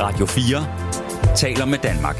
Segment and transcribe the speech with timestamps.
[0.00, 2.16] Radio 4 taler med Danmark.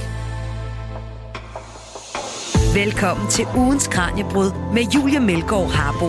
[2.75, 6.07] Velkommen til ugens Kranjebrud med Julia Melgaard Harbo.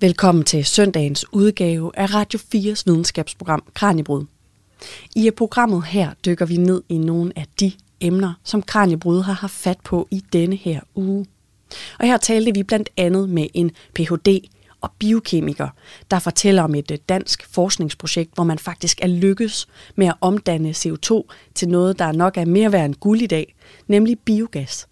[0.00, 4.24] Velkommen til søndagens udgave af Radio 4's videnskabsprogram Kranjebrud.
[5.16, 9.54] I programmet her dykker vi ned i nogle af de emner, som Kranjebrud har haft
[9.54, 11.26] fat på i denne her uge.
[11.98, 14.48] Og her talte vi blandt andet med en Ph.D
[14.80, 15.68] og biokemiker,
[16.10, 20.70] der fortæller om et øh, dansk forskningsprojekt, hvor man faktisk er lykkes med at omdanne
[20.70, 21.22] CO2
[21.54, 23.54] til noget, der nok er mere værd end guld i dag,
[23.86, 24.88] nemlig biogas.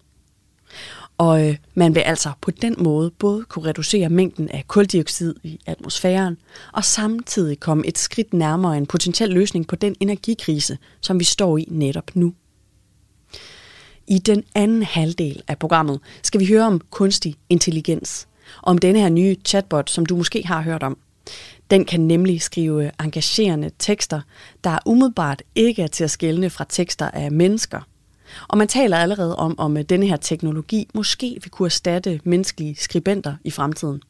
[1.17, 5.59] Og øh, man vil altså på den måde både kunne reducere mængden af koldioxid i
[5.65, 6.37] atmosfæren,
[6.73, 11.57] og samtidig komme et skridt nærmere en potentiel løsning på den energikrise, som vi står
[11.57, 12.33] i netop nu.
[14.07, 18.27] I den anden halvdel af programmet skal vi høre om kunstig intelligens,
[18.67, 20.97] om denne her nye chatbot, som du måske har hørt om.
[21.71, 24.21] Den kan nemlig skrive engagerende tekster,
[24.63, 27.79] der umiddelbart ikke er til at skælne fra tekster af mennesker–
[28.47, 33.35] og man taler allerede om, om denne her teknologi måske vil kunne erstatte menneskelige skribenter
[33.43, 34.01] i fremtiden.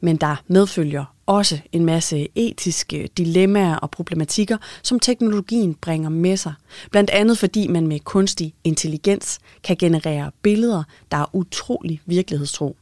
[0.00, 6.52] Men der medfølger også en masse etiske dilemmaer og problematikker, som teknologien bringer med sig.
[6.90, 12.76] Blandt andet fordi man med kunstig intelligens kan generere billeder, der er utrolig virkelighedstro,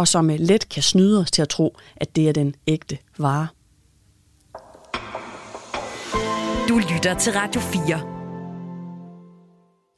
[0.00, 3.48] og som let kan snyde os til at tro, at det er den ægte vare.
[6.68, 8.00] Du lytter til Radio 4.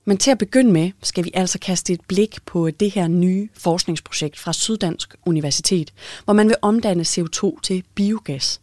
[0.06, 3.48] Men til at begynde med, skal vi altså kaste et blik på det her nye
[3.54, 5.92] forskningsprojekt fra Syddansk Universitet,
[6.24, 8.60] hvor man vil omdanne CO2 til biogas.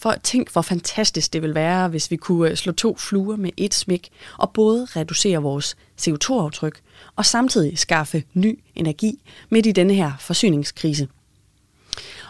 [0.00, 3.50] For tænk, hvor fantastisk det vil være, hvis vi kunne øh, slå to fluer med
[3.56, 6.80] et smæk og både reducere vores CO2-aftryk
[7.16, 11.08] og samtidig skaffe ny energi midt i denne her forsyningskrise.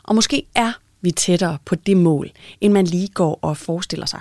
[0.02, 4.20] Og måske er vi tættere på det mål, end man lige går og forestiller sig.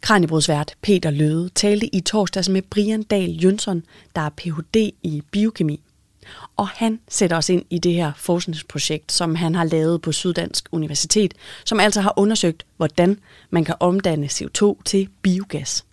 [0.00, 3.82] Kranjebrudsvært Peter Løde talte i torsdags med Brian Dahl Jønsson,
[4.16, 4.76] der er Ph.D.
[5.02, 5.80] i biokemi.
[6.56, 10.68] Og han sætter os ind i det her forskningsprojekt, som han har lavet på Syddansk
[10.72, 11.34] Universitet,
[11.64, 13.18] som altså har undersøgt, hvordan
[13.50, 15.84] man kan omdanne CO2 til biogas.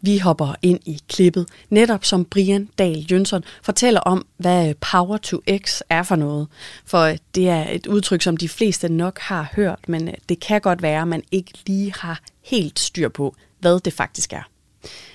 [0.00, 5.40] Vi hopper ind i klippet, netop som Brian Dahl Jønsson fortæller om, hvad Power to
[5.56, 6.48] X er for noget.
[6.84, 10.82] For det er et udtryk, som de fleste nok har hørt, men det kan godt
[10.82, 14.42] være, at man ikke lige har helt styr på, hvad det faktisk er.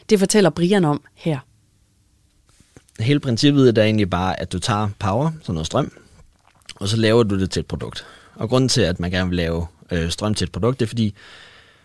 [0.09, 1.39] Det fortæller Brian om her.
[3.01, 5.91] Hele princippet er egentlig bare, at du tager power, sådan noget strøm,
[6.75, 8.05] og så laver du det til et produkt.
[8.35, 10.87] Og grunden til, at man gerne vil lave øh, strøm til et produkt, det er
[10.87, 11.15] fordi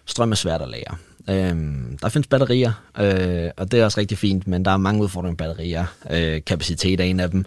[0.07, 0.97] strøm er svært at lære.
[1.31, 5.03] Øhm, der findes batterier, øh, og det er også rigtig fint, men der er mange
[5.03, 5.85] udfordringer med batterier.
[6.11, 7.45] Øh, kapacitet er en af dem.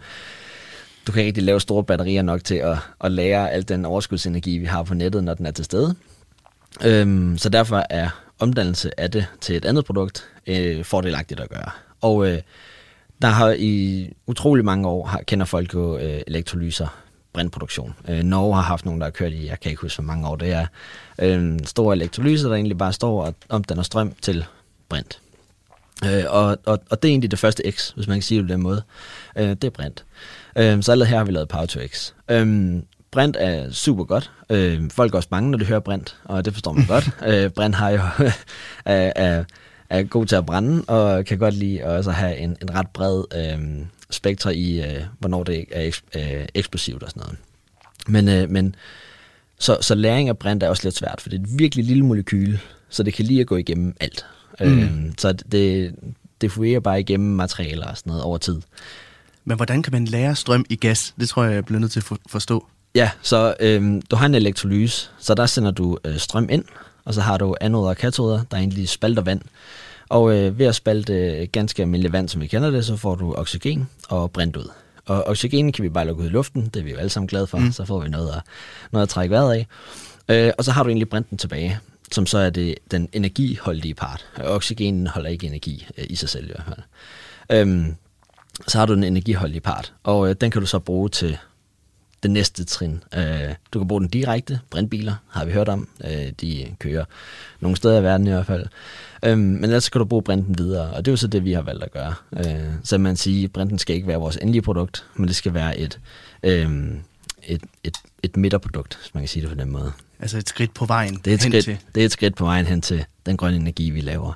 [1.07, 4.65] Du kan ikke lave store batterier nok til at, at lære al den overskudsenergi, vi
[4.65, 5.95] har på nettet, når den er til stede.
[6.83, 8.09] Øhm, så derfor er
[8.39, 11.69] omdannelse af det til et andet produkt øh, fordelagtigt at gøre.
[12.01, 12.41] Og øh,
[13.21, 16.87] der har i utrolig mange år har, kender folk jo øh, elektrolyser,
[17.33, 17.95] brintproduktion.
[18.07, 20.27] Øh, Norge har haft nogen, der har kørt i, jeg kan ikke huske, hvor mange
[20.27, 20.65] år det er,
[21.21, 24.45] øh, store elektrolyser, der egentlig bare står og omdanner strøm til
[24.89, 25.19] brint.
[26.05, 28.47] Øh, og, og, og det er egentlig det første X, hvis man kan sige det
[28.47, 28.83] på den måde.
[29.37, 30.05] Øh, det er brint.
[30.55, 32.13] Øh, så allerede her har vi lavet Power to X.
[32.31, 32.73] Øh,
[33.11, 34.31] brint er super godt.
[34.49, 37.09] Øh, folk er også bange, når de hører brint, og det forstår man godt.
[37.27, 37.99] øh, brint har jo
[38.85, 39.43] er, er,
[39.89, 42.87] er god til at brænde, og kan godt lide at også have en, en ret
[42.87, 47.37] bred øh, spektre i, øh, hvornår det er eks, øh, eksplosivt og sådan noget.
[48.07, 48.75] Men, øh, men
[49.59, 52.05] så, så læring af brint er også lidt svært, for det er et virkelig lille
[52.05, 54.25] molekyle, så det kan lige at gå igennem alt.
[54.59, 54.79] Mm.
[54.79, 55.95] Øh, så det,
[56.41, 58.61] det fungerer bare igennem materialer og sådan noget over tid.
[59.45, 61.13] Men hvordan kan man lære strøm i gas?
[61.19, 62.67] Det tror jeg, jeg bliver nødt til at forstå.
[62.95, 66.63] Ja, så øh, du har en elektrolyse, så der sender du øh, strøm ind,
[67.09, 69.41] og så har du anoder og katoder, der egentlig spalter vand.
[70.09, 73.15] Og øh, ved at spalte øh, ganske almindelig vand, som vi kender det, så får
[73.15, 74.69] du oxygen og brint ud.
[75.05, 77.27] Og oxygen kan vi bare lukke ud i luften, det er vi jo alle sammen
[77.27, 77.71] glade for, mm.
[77.71, 78.41] så får vi noget at,
[78.91, 79.67] noget at trække vejret af.
[80.29, 81.79] Øh, og så har du egentlig brinten tilbage,
[82.11, 84.25] som så er det den energiholdige part.
[84.43, 86.81] Oxygenen holder ikke energi øh, i sig selv i hvert fald.
[87.59, 87.95] Øhm,
[88.67, 91.37] så har du den energiholdige part, og øh, den kan du så bruge til
[92.23, 93.03] det næste trin.
[93.15, 94.59] Øh, du kan bruge den direkte.
[94.69, 95.87] Brintbiler har vi hørt om.
[96.03, 97.05] Øh, de kører
[97.59, 98.65] nogle steder i verden i hvert fald.
[99.25, 101.51] Øh, men ellers kan du bruge brinten videre, og det er jo så det, vi
[101.51, 102.13] har valgt at gøre.
[102.37, 105.53] Øh, så man siger, at brinten skal ikke være vores endelige produkt, men det skal
[105.53, 105.99] være et,
[106.43, 106.71] øh,
[107.43, 109.91] et, et, et midterprodukt, hvis man kan sige det på den måde.
[110.19, 111.77] Altså et skridt på vejen det er et hen skridt, til...
[111.95, 114.33] Det er et skridt på vejen hen til den grønne energi, vi laver.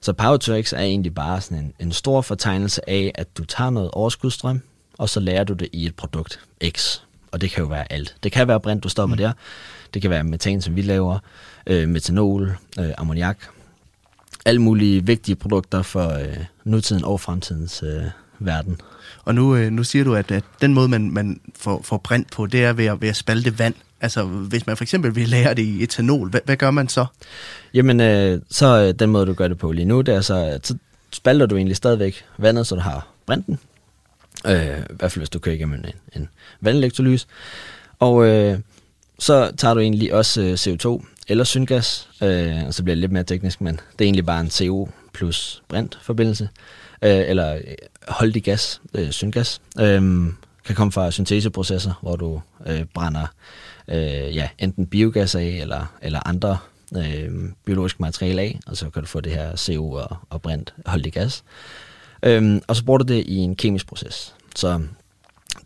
[0.00, 3.44] Så Power to X er egentlig bare sådan en, en stor fortegnelse af, at du
[3.44, 4.62] tager noget overskudstrøm,
[4.98, 6.98] og så lærer du det i et produkt X.
[7.32, 8.16] og det kan jo være alt.
[8.22, 9.22] Det kan være brint, du stopper mm.
[9.22, 9.32] der.
[9.94, 11.18] Det kan være metan, som vi laver,
[11.66, 13.38] øh, metanol, øh, ammoniak.
[14.44, 18.04] Alle mulige vigtige produkter for øh, nutiden og fremtidens øh,
[18.38, 18.80] verden.
[19.24, 22.30] Og nu, øh, nu siger du, at, at den måde, man, man får, får brint
[22.32, 23.74] på, det er ved at, ved at spalte vand.
[24.00, 27.06] Altså, hvis man for eksempel vil lære det i etanol, hvad, hvad gør man så?
[27.74, 30.34] Jamen, øh, så øh, den måde, du gør det på lige nu, det er så,
[30.34, 30.76] at så
[31.12, 33.58] spalter du egentlig stadigvæk vandet, så du har brinten.
[34.46, 36.28] Øh, I hvert fald, hvis du kører igennem en, en
[36.60, 37.26] vandelektrolys.
[37.98, 38.58] Og øh,
[39.18, 43.12] så tager du egentlig også øh, CO2 eller syngas, øh, og så bliver det lidt
[43.12, 46.48] mere teknisk, men det er egentlig bare en CO plus brint forbindelse,
[47.02, 47.60] øh, eller øh,
[48.08, 50.02] holdig gas, øh, syngas, øh,
[50.64, 53.26] kan komme fra synteseprocesser, hvor du øh, brænder
[53.88, 56.58] øh, ja, enten biogas af, eller, eller andre
[56.96, 57.30] øh,
[57.64, 61.12] biologiske materiale af, og så kan du få det her CO og, og brint holdig
[61.12, 61.44] gas.
[62.24, 64.34] Øhm, og så bruger du det i en kemisk proces.
[64.56, 64.80] Så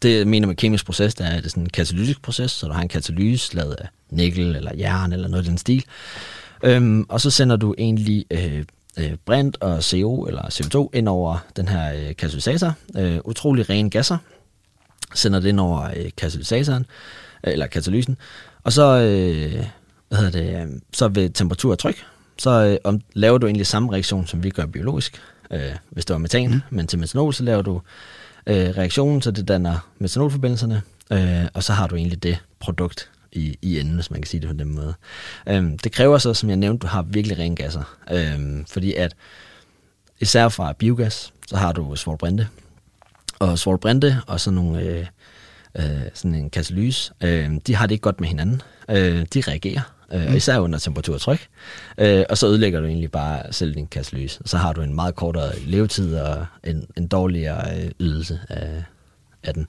[0.02, 2.50] det jeg mener med kemisk proces, det er, at det er sådan en katalytisk proces,
[2.50, 5.84] så du har en katalyse lavet af nikkel eller jern eller noget i den stil.
[6.62, 8.64] Øhm, og så sender du egentlig øh,
[8.98, 12.74] øh, brint og CO eller CO2 ind over den her øh, katalysator.
[12.96, 14.18] Øh, utrolig rene gasser.
[15.14, 16.86] Sender det ind over øh, katalysatoren,
[17.44, 18.16] øh, eller katalysen.
[18.64, 19.64] Og så, øh,
[20.08, 22.04] hvad hedder det, øh, så ved temperatur og tryk,
[22.38, 26.14] så øh, om, laver du egentlig samme reaktion, som vi gør biologisk, øh, hvis det
[26.14, 26.60] var metan, mm.
[26.70, 27.80] men til metanol, så laver du
[28.46, 33.58] øh, reaktionen, så det danner metanolforbindelserne, øh, og så har du egentlig det produkt i,
[33.62, 34.94] i enden, hvis man kan sige det på den måde.
[35.46, 39.14] Øh, det kræver så, som jeg nævnte, du har virkelig rene gasser, øh, fordi at
[40.20, 42.48] især fra biogas, så har du svovlbrinte,
[43.38, 45.06] og svovlbrinte og sådan nogle øh,
[45.78, 48.62] øh, sådan en katalyse, øh, de har det ikke godt med hinanden.
[48.90, 49.80] Øh, de reagerer,
[50.12, 50.36] øh, mm.
[50.36, 51.46] især under temperatur og tryk.
[51.98, 54.40] Øh, og så ødelægger du egentlig bare selv din katalyse.
[54.44, 58.84] Så har du en meget kortere levetid og en, en dårligere øh, ydelse af,
[59.42, 59.68] af den.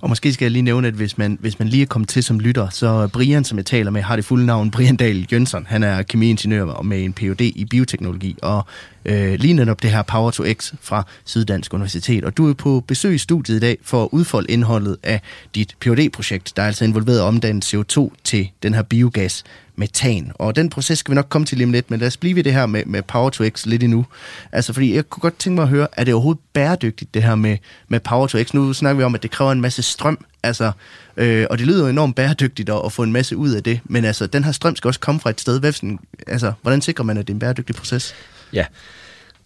[0.00, 2.24] Og måske skal jeg lige nævne, at hvis man, hvis man lige er kommet til
[2.24, 5.66] som lytter, så Brian, som jeg taler med, har det fulde navn Brian Dahl Jønsson.
[5.66, 7.40] Han er kemiingeniør og med en Ph.D.
[7.40, 8.66] i bioteknologi, og
[9.04, 12.24] øh, lige netop det her Power to X fra Syddansk Universitet.
[12.24, 15.20] Og du er på besøg i studiet i dag for at udfolde indholdet af
[15.54, 19.44] dit phd projekt der er altså involveret om den CO2 til den her biogas
[19.78, 20.32] metan.
[20.34, 22.36] Og den proces skal vi nok komme til lige om lidt, men lad os blive
[22.36, 24.06] ved det her med, med Power to X lidt endnu.
[24.52, 27.34] Altså, fordi jeg kunne godt tænke mig at høre, er det overhovedet bæredygtigt, det her
[27.34, 27.56] med,
[27.88, 28.54] med Power to X?
[28.54, 30.72] Nu snakker vi om, at det kræver en masse strøm, altså,
[31.16, 33.80] øh, og det lyder jo enormt bæredygtigt at, at få en masse ud af det,
[33.84, 35.60] men altså, den her strøm skal også komme fra et sted.
[35.60, 38.14] Hvad, sådan, altså, hvordan sikrer man, at det er en bæredygtig proces?
[38.52, 38.64] Ja,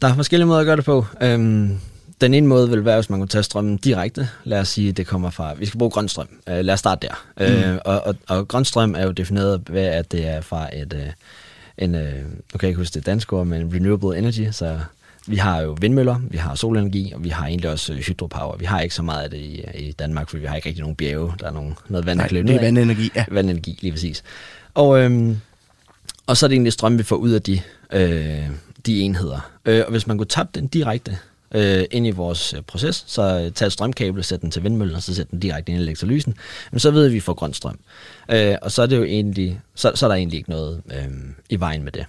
[0.03, 1.07] der er forskellige måder at gøre det på.
[1.23, 1.79] Øhm,
[2.23, 4.29] den ene måde vil være, hvis man kunne tage strømmen direkte.
[4.45, 5.55] Lad os sige, at det kommer fra...
[5.55, 6.29] Vi skal bruge grøn strøm.
[6.47, 7.15] Uh, lad os starte der.
[7.67, 7.75] Mm.
[7.75, 10.93] Uh, og, og, og grøn strøm er jo defineret ved, at det er fra et...
[10.93, 11.13] Uh,
[11.79, 14.51] en, uh, nu kan jeg ikke huske det danske ord, men renewable energy.
[14.51, 14.81] Så
[15.27, 18.57] vi har jo vindmøller, vi har solenergi, og vi har egentlig også hydropower.
[18.57, 20.81] Vi har ikke så meget af det i, i Danmark, for vi har ikke rigtig
[20.81, 21.33] nogen bjerge.
[21.41, 23.25] Der er nogen, noget vand, Nej, det er vandenergi, ja.
[23.31, 24.23] Vandenergi, lige præcis.
[24.75, 25.41] Og, øhm,
[26.27, 27.61] og så er det egentlig strøm, vi får ud af de,
[27.93, 28.47] øh,
[28.87, 29.51] de enheder.
[29.65, 31.19] Øh, og hvis man kunne tabe den direkte
[31.55, 34.97] øh, ind i vores øh, proces, så øh, tage et strømkabel, sæt den til vindmøllen,
[34.97, 36.35] og så sæt den direkte ind i elektrolysen,
[36.71, 37.79] men så ved vi, at vi får grøn strøm.
[38.29, 41.09] Øh, og så er det jo egentlig, så, så er der egentlig ikke noget øh,
[41.49, 42.07] i vejen med det.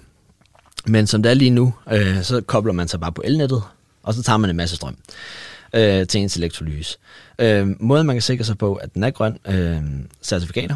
[0.86, 3.64] Men som det er lige nu, øh, så kobler man sig bare på elnettet,
[4.04, 4.98] og så tager man en masse strøm
[5.74, 6.98] øh, til ens elektrolyse.
[7.40, 9.82] Øh, måden man kan sikre sig på, at den er grøn, øh,
[10.22, 10.76] certifikater,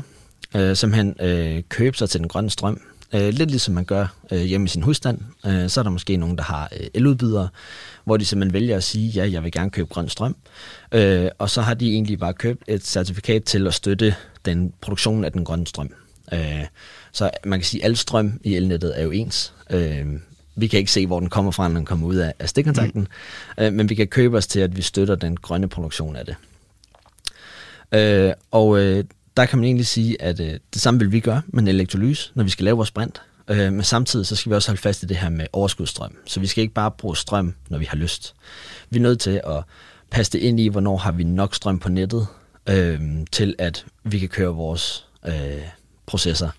[0.56, 2.82] øh, simpelthen øh, købe sig til den grønne strøm,
[3.14, 6.18] Øh, lidt ligesom man gør øh, hjemme i sin husstand, øh, så er der måske
[6.18, 7.50] nogen, der har øh, eludbydere,
[8.04, 10.36] hvor de simpelthen vælger at sige, ja, jeg vil gerne købe grøn strøm.
[10.92, 15.24] Øh, og så har de egentlig bare købt et certifikat til at støtte den produktion
[15.24, 15.90] af den grønne strøm.
[16.34, 16.66] Øh,
[17.12, 19.54] så man kan sige, at al strøm i elnettet er jo ens.
[19.70, 20.06] Øh,
[20.56, 23.08] vi kan ikke se, hvor den kommer fra, når den kommer ud af, af stikkontakten,
[23.58, 23.64] mm.
[23.64, 26.36] øh, men vi kan købe os til, at vi støtter den grønne produktion af det.
[27.92, 29.04] Øh, og øh,
[29.38, 32.44] der kan man egentlig sige, at øh, det samme vil vi gøre med elektrolyse, når
[32.44, 33.22] vi skal lave vores brint.
[33.48, 36.15] Øh, men samtidig så skal vi også holde fast i det her med overskudsstrøm.
[36.25, 38.36] Så vi skal ikke bare bruge strøm, når vi har lyst.
[38.89, 39.63] Vi er nødt til at
[40.12, 42.27] passe det ind i, hvornår har vi nok strøm på nettet,
[42.70, 43.01] øh,
[43.32, 45.34] til at vi kan køre vores øh,
[46.06, 46.50] processer.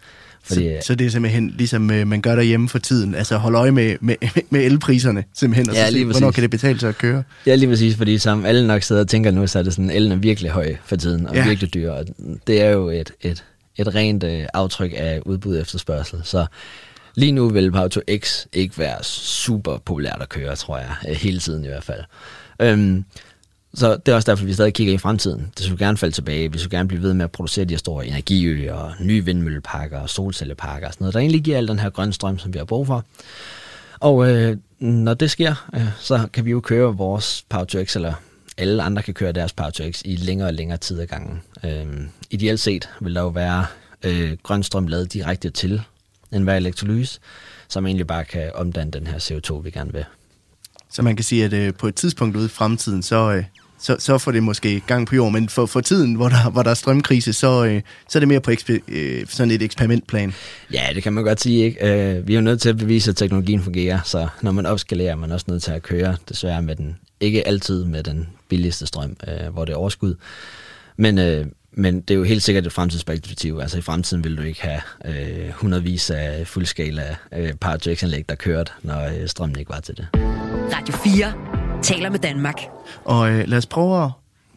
[0.49, 3.59] Fordi, så, så det er simpelthen ligesom øh, man gør derhjemme for tiden, altså holde
[3.59, 4.17] øje med, med,
[4.51, 7.23] med elpriserne simpelthen, og ja, så se, hvornår kan det betale sig at køre?
[7.47, 9.91] Ja, lige præcis, fordi som alle nok sidder og tænker nu, så er det sådan,
[9.91, 11.45] elen er virkelig høj for tiden, og ja.
[11.49, 12.05] virkelig dyr, og
[12.47, 13.45] det er jo et, et,
[13.77, 16.47] et rent øh, aftryk af udbud efter spørgsel, så
[17.15, 21.39] lige nu vil Pauto X ikke være super populært at køre, tror jeg, øh, hele
[21.39, 22.01] tiden i hvert fald.
[22.61, 23.05] Øhm,
[23.75, 25.53] så det er også derfor, vi stadig kigger i fremtiden.
[25.59, 26.53] Det skulle gerne falde tilbage.
[26.53, 29.99] Vi skulle gerne blive ved med at producere de her store energiøer, og nye vindmølleparker
[29.99, 32.59] og solcelleparker og sådan noget, der egentlig giver al den her grønne strøm, som vi
[32.59, 33.05] har brug for.
[34.01, 37.97] Og øh, når det sker, øh, så kan vi jo køre vores Power to X,
[37.97, 38.13] eller
[38.59, 41.43] alle andre kan køre deres Power to X i længere og længere tid ad gangen.
[41.65, 41.87] Øh,
[42.31, 43.67] ideelt set vil der jo være
[44.03, 45.83] øh, grøn strøm lavet direkte til
[46.33, 47.21] enhver elektrolyse,
[47.69, 50.05] som egentlig bare kan omdanne den her CO2, vi gerne vil.
[50.91, 53.45] Så man kan sige, at øh, på et tidspunkt ude i fremtiden, så, øh,
[53.79, 56.63] så, så får det måske gang på jord, men for, for tiden, hvor der, hvor
[56.63, 60.35] der er strømkrise, så, øh, så er det mere på eksper, øh, sådan et eksperimentplan.
[60.73, 61.65] Ja, det kan man godt sige.
[61.65, 62.17] Ikke?
[62.17, 65.11] Øh, vi er jo nødt til at bevise, at teknologien fungerer, så når man opskalerer,
[65.11, 68.87] er man også nødt til at køre desværre med den, ikke altid med den billigste
[68.87, 70.15] strøm, øh, hvor det er overskud.
[70.97, 73.59] Men, øh, men det er jo helt sikkert et fremtidsperspektiv.
[73.63, 77.77] Altså i fremtiden vil du ikke have øh, hundredvis af fuldskala øh, power
[78.29, 80.38] der kørte, når øh, strømmen ikke var til det.
[80.73, 81.33] Radio 4
[81.83, 82.55] taler med Danmark.
[83.05, 84.11] Og øh, lad os prøve at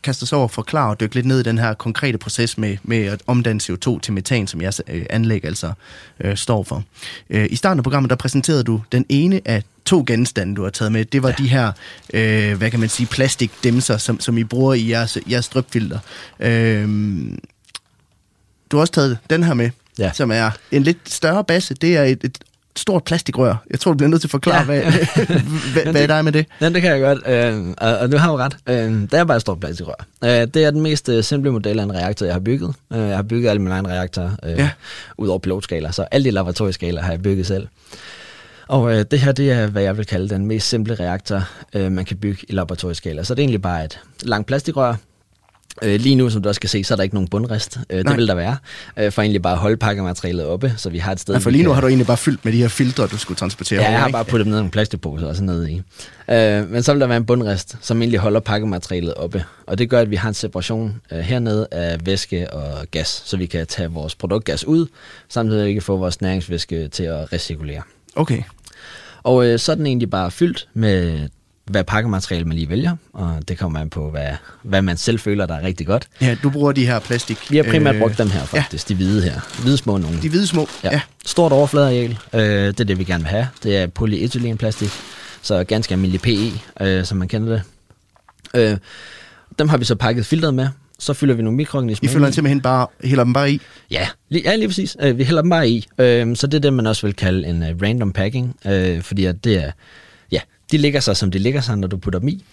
[0.04, 2.78] kaste os over og forklare og dykke lidt ned i den her konkrete proces med,
[2.84, 5.74] med at omdanne CO2 til metan, som jeres øh, anlæg altså
[6.20, 6.84] øh, står for.
[7.30, 10.70] Øh, I starten af programmet, der præsenterede du den ene af to genstande, du har
[10.70, 11.06] taget med.
[11.06, 11.36] Det var ja.
[11.38, 11.72] de her,
[12.14, 16.00] øh, hvad kan man sige, plastikdæmser, som, som I bruger i jeres, jeres drøbfilter.
[16.40, 16.88] Øh,
[18.72, 20.12] du har også taget den her med, ja.
[20.14, 21.74] som er en lidt større base.
[21.74, 22.38] Det er et, et
[22.76, 23.56] stort plastikrør.
[23.70, 24.64] Jeg tror, du bliver nødt til at forklare, ja.
[24.66, 24.82] hvad,
[25.74, 26.46] hvad, hvad er der med det?
[26.62, 28.58] Ja, det kan jeg godt, øh, og, og du har jo ret.
[28.70, 30.06] Øh, det er bare et stort plastikrør.
[30.24, 32.76] Øh, det er den mest øh, simple model af en reaktor, jeg har bygget.
[32.94, 34.70] Øh, jeg har bygget alle mine egne reaktorer, øh, ja.
[35.18, 37.68] ud over pilotskala, så alle de laboratorieskaler har jeg bygget selv.
[38.68, 41.92] Og øh, det her, det er, hvad jeg vil kalde den mest simple reaktor, øh,
[41.92, 43.24] man kan bygge i laboratorieskala.
[43.24, 44.96] Så det er egentlig bare et langt plastikrør,
[45.82, 47.80] Øh, lige nu, som du også kan se, så er der ikke nogen bundrest.
[47.90, 48.58] Øh, det vil der være.
[48.98, 51.34] Øh, for egentlig bare at holde pakkematerialet oppe, så vi har et sted...
[51.36, 51.74] Ja, for lige nu kan...
[51.74, 54.10] har du egentlig bare fyldt med de her filtre, du skulle transportere Ja, jeg har
[54.10, 55.82] bare puttet dem ned i nogle plastikposer og sådan noget i.
[56.32, 59.46] Øh, men så vil der være en bundrest, som egentlig holder pakkematerialet oppe.
[59.68, 63.38] Og det gør, at vi har en separation øh, hernede af væske og gas, så
[63.38, 64.88] vi kan tage vores produktgas ud,
[65.30, 67.82] samtidig vi kan få vores næringsvæske til at recirkulere.
[68.16, 68.44] Okay.
[69.24, 71.30] Og øh, så er den egentlig bare fyldt med
[71.72, 74.30] hvad pakkemateriale man lige vælger, og det kommer man på, hvad,
[74.64, 76.08] hvad man selv føler, der er rigtig godt.
[76.22, 77.52] Ja, du bruger de her plastik.
[77.52, 78.94] Vi har primært øh, brugt dem her faktisk, ja.
[78.94, 79.62] de hvide her.
[79.62, 80.22] Hvide små nogle.
[80.22, 80.90] De hvide små, ja.
[80.92, 81.02] ja.
[81.26, 83.48] Stort overfladeareal, øh, det er det, vi gerne vil have.
[83.64, 84.90] Det er polyethylenplastik,
[85.42, 87.64] så ganske almindelig PE, øh, som man kender det.
[88.54, 88.78] Øh,
[89.60, 90.68] dem har vi så pakket filteret med,
[91.00, 93.62] så fylder vi nogle mikroorganismer I fylder simpelthen bare, hælder dem bare i?
[93.92, 94.98] Ja, lige, ja, lige præcis.
[95.02, 95.88] Øh, vi hælder dem bare i.
[95.98, 99.26] Øh, så det er det, man også vil kalde en uh, random packing, øh, fordi
[99.26, 99.72] at det er
[100.72, 102.44] de ligger sig, som de ligger sig, når du putter dem i.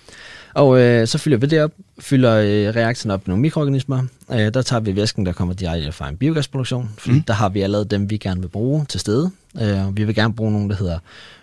[0.54, 4.02] Og øh, så fylder vi det op, fylder øh, reaktoren op med nogle mikroorganismer.
[4.32, 7.22] Øh, der tager vi væsken, der kommer direkte fra en biogasproduktion, fordi mm.
[7.22, 9.30] der har vi allerede dem, vi gerne vil bruge til stede.
[9.60, 10.98] Øh, vi vil gerne bruge nogle, der hedder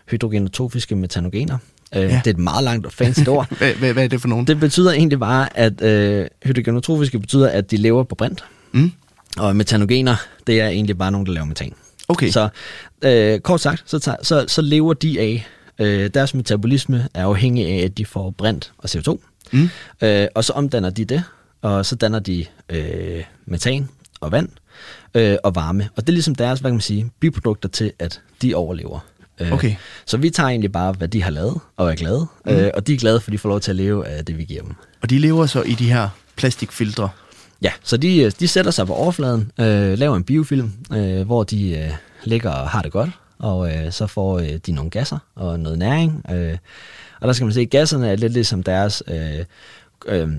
[0.09, 1.57] hydrogenotrofiske metanogener.
[1.95, 2.07] Øh, ja.
[2.07, 3.47] Det er et meget langt og fancy ord.
[3.57, 4.47] hvad, hvad, hvad er det for nogen?
[4.47, 8.43] Det betyder egentlig bare, at øh, hydrogenotrofiske betyder, at de lever på brint.
[8.71, 8.91] Mm.
[9.37, 10.15] Og metanogener,
[10.47, 11.73] det er egentlig bare nogen, der laver metan.
[12.07, 12.29] Okay.
[12.29, 12.49] Så
[13.01, 15.47] øh, kort sagt, så, tager, så, så lever de af
[15.79, 19.19] Øh, deres metabolisme er afhængig af, at de får brint og CO2.
[19.53, 19.69] Mm.
[20.01, 21.23] Øh, og så omdanner de det,
[21.61, 23.89] og så danner de øh, metan
[24.19, 24.49] og vand
[25.15, 25.89] øh, og varme.
[25.95, 28.99] Og det er ligesom deres, hvad kan man sige, biprodukter til, at de overlever.
[29.39, 29.75] Øh, okay.
[30.05, 32.27] Så vi tager egentlig bare, hvad de har lavet, og er glade.
[32.45, 32.51] Mm.
[32.51, 34.43] Øh, og de er glade, for de får lov til at leve af det, vi
[34.43, 34.73] giver dem.
[35.01, 37.09] Og de lever så i de her plastikfiltre?
[37.61, 41.77] Ja, så de, de sætter sig på overfladen, øh, laver en biofilm, øh, hvor de
[41.77, 41.91] øh,
[42.23, 45.79] ligger og har det godt, og øh, så får øh, de nogle gasser og noget
[45.79, 46.25] næring.
[46.31, 46.57] Øh,
[47.21, 49.45] og der skal man se, at gasserne er lidt ligesom deres, øh,
[50.07, 50.29] øh,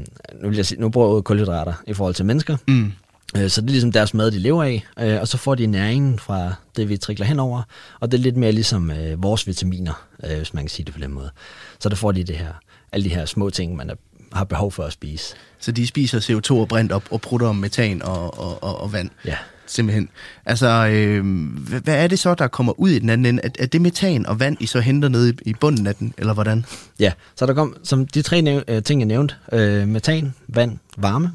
[0.40, 2.92] nu, vil jeg sige, nu bruger jeg kulhydrater i forhold til mennesker, mm.
[3.36, 5.66] øh, så det er ligesom deres mad, de lever af, øh, og så får de
[5.66, 7.62] næringen fra det, vi trikler henover,
[8.00, 10.94] og det er lidt mere ligesom øh, vores vitaminer, øh, hvis man kan sige det
[10.94, 11.30] på den måde.
[11.78, 12.52] Så der får de det her,
[12.92, 13.94] alle de her små ting, man er,
[14.32, 15.34] har behov for at spise.
[15.58, 18.92] Så de spiser CO2 og brint op og prutter om metan og, og, og, og
[18.92, 19.10] vand?
[19.24, 20.08] Ja simpelthen.
[20.46, 21.24] Altså, øh,
[21.68, 23.42] hvad, hvad er det så, der kommer ud i den anden ende?
[23.44, 26.14] Er, er det metan og vand, I så henter nede i, i bunden af den,
[26.18, 26.64] eller hvordan?
[27.00, 30.78] Ja, så der kom, som de tre næv- øh, ting, jeg nævnte, øh, metan, vand,
[30.98, 31.32] varme,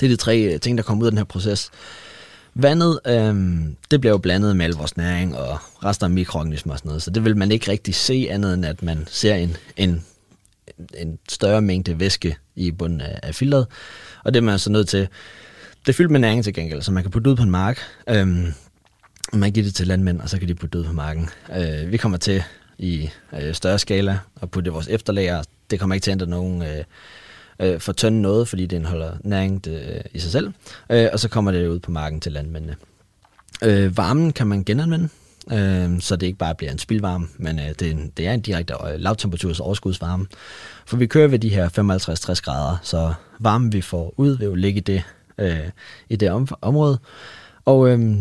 [0.00, 1.70] det er de tre øh, ting, der kommer ud af den her proces.
[2.54, 3.34] Vandet, øh,
[3.90, 7.02] det bliver jo blandet med al vores næring og rester af mikroorganismer og sådan noget,
[7.02, 10.04] så det vil man ikke rigtig se andet end, at man ser en, en,
[10.98, 13.66] en større mængde væske i bunden af, af filteret,
[14.24, 15.08] og det er man så nødt til
[15.86, 17.80] det er fyldt med næring til gengæld, så man kan putte ud på en mark.
[18.08, 18.52] Øhm,
[19.32, 21.28] man giver det til landmænd, og så kan de putte det ud på marken.
[21.56, 22.42] Øh, vi kommer til
[22.78, 23.10] i
[23.40, 25.42] øh, større skala at putte vores efterlager.
[25.70, 26.84] Det kommer ikke til at ændre nogen øh,
[27.60, 30.52] øh, for tynde noget, fordi det indeholder næring det, øh, i sig selv.
[30.90, 32.76] Øh, og så kommer det ud på marken til landmændene.
[33.64, 35.08] Øh, varmen kan man genanvende,
[35.52, 38.74] øh, så det ikke bare bliver en spildvarme, men øh, det, det er en direkte
[38.74, 40.26] øh, lavtemperaturs overskudsvarme.
[40.86, 44.54] For vi kører ved de her 55-60 grader, så varmen vi får ud vil jo
[44.54, 45.02] ligge i det
[45.38, 45.68] øh,
[46.08, 46.98] i det om, område.
[47.64, 48.16] Og øh,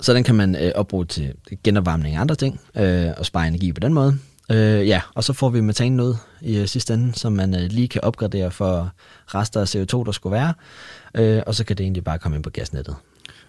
[0.00, 1.34] så den kan man øh, opbruge til
[1.64, 4.18] genopvarmning af andre ting, øh, og spare energi på den måde.
[4.50, 7.70] Øh, ja, og så får vi metan ud i øh, sidste ende, som man øh,
[7.70, 8.92] lige kan opgradere for
[9.26, 10.54] rester af CO2, der skulle være.
[11.14, 12.96] Øh, og så kan det egentlig bare komme ind på gasnettet.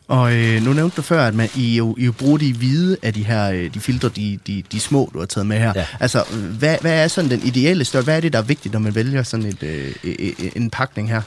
[0.07, 2.97] Og øh, nu nævnte du før, at man, I, jo, I jo bruger de hvide
[3.03, 5.73] af de her øh, de filtre, de, de, de små, du har taget med her.
[5.75, 5.85] Ja.
[5.99, 6.23] Altså,
[6.59, 8.05] hvad, hvad er sådan den ideelle størrelse?
[8.05, 11.09] Hvad er det, der er vigtigt, når man vælger sådan et, øh, øh, en pakning
[11.09, 11.21] her?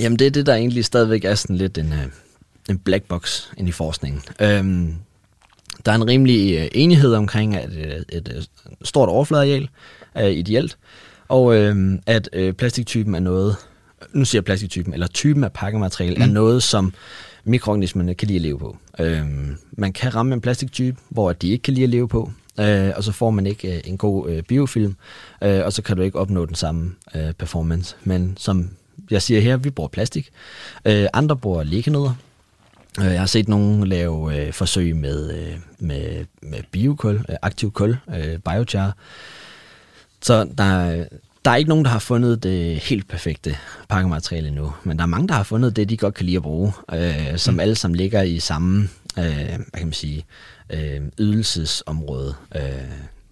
[0.00, 2.06] Jamen det er det, der egentlig stadigvæk er sådan lidt en, øh,
[2.70, 4.22] en black box ind i forskningen.
[4.40, 4.94] Øhm,
[5.84, 8.48] der er en rimelig øh, enighed omkring, at et, et, et
[8.82, 9.68] stort overfladeareal
[10.14, 10.78] er ideelt,
[11.28, 13.56] og øh, at øh, plastiktypen er noget,
[14.12, 16.22] nu siger jeg plastiktypen, eller typen af pakkemateriale, mm.
[16.22, 16.92] er noget, som
[17.44, 18.76] mikroorganismerne kan lide at leve på.
[18.98, 19.26] Øh,
[19.72, 22.30] man kan ramme en plastiktype, hvor de ikke kan lide at leve på,
[22.60, 24.96] øh, og så får man ikke øh, en god øh, biofilm,
[25.42, 27.96] øh, og så kan du ikke opnå den samme øh, performance.
[28.04, 28.70] Men som
[29.10, 30.30] jeg siger her, vi bruger plastik.
[30.84, 32.14] Øh, andre bruger liggenødder.
[33.00, 37.72] Øh, jeg har set nogen lave øh, forsøg med, øh, med, med biokul, øh, aktiv
[37.72, 38.96] kul, øh, biochar.
[40.22, 41.04] Så der,
[41.44, 43.56] der er ikke nogen, der har fundet det helt perfekte
[43.88, 46.42] pakkemateriale endnu, men der er mange, der har fundet det, de godt kan lide at
[46.42, 47.60] bruge, øh, som mm.
[47.60, 48.88] alle sammen ligger i samme
[49.18, 50.24] øh, hvad kan man sige,
[50.70, 52.34] øh, ydelsesområde.
[52.56, 52.62] Øh,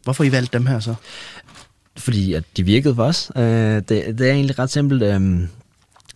[0.05, 0.95] Hvorfor I valgte dem her så?
[1.99, 3.31] fordi at de virkede for os.
[3.37, 5.03] Øh, det, det er egentlig ret simpelt.
[5.03, 5.41] Øh,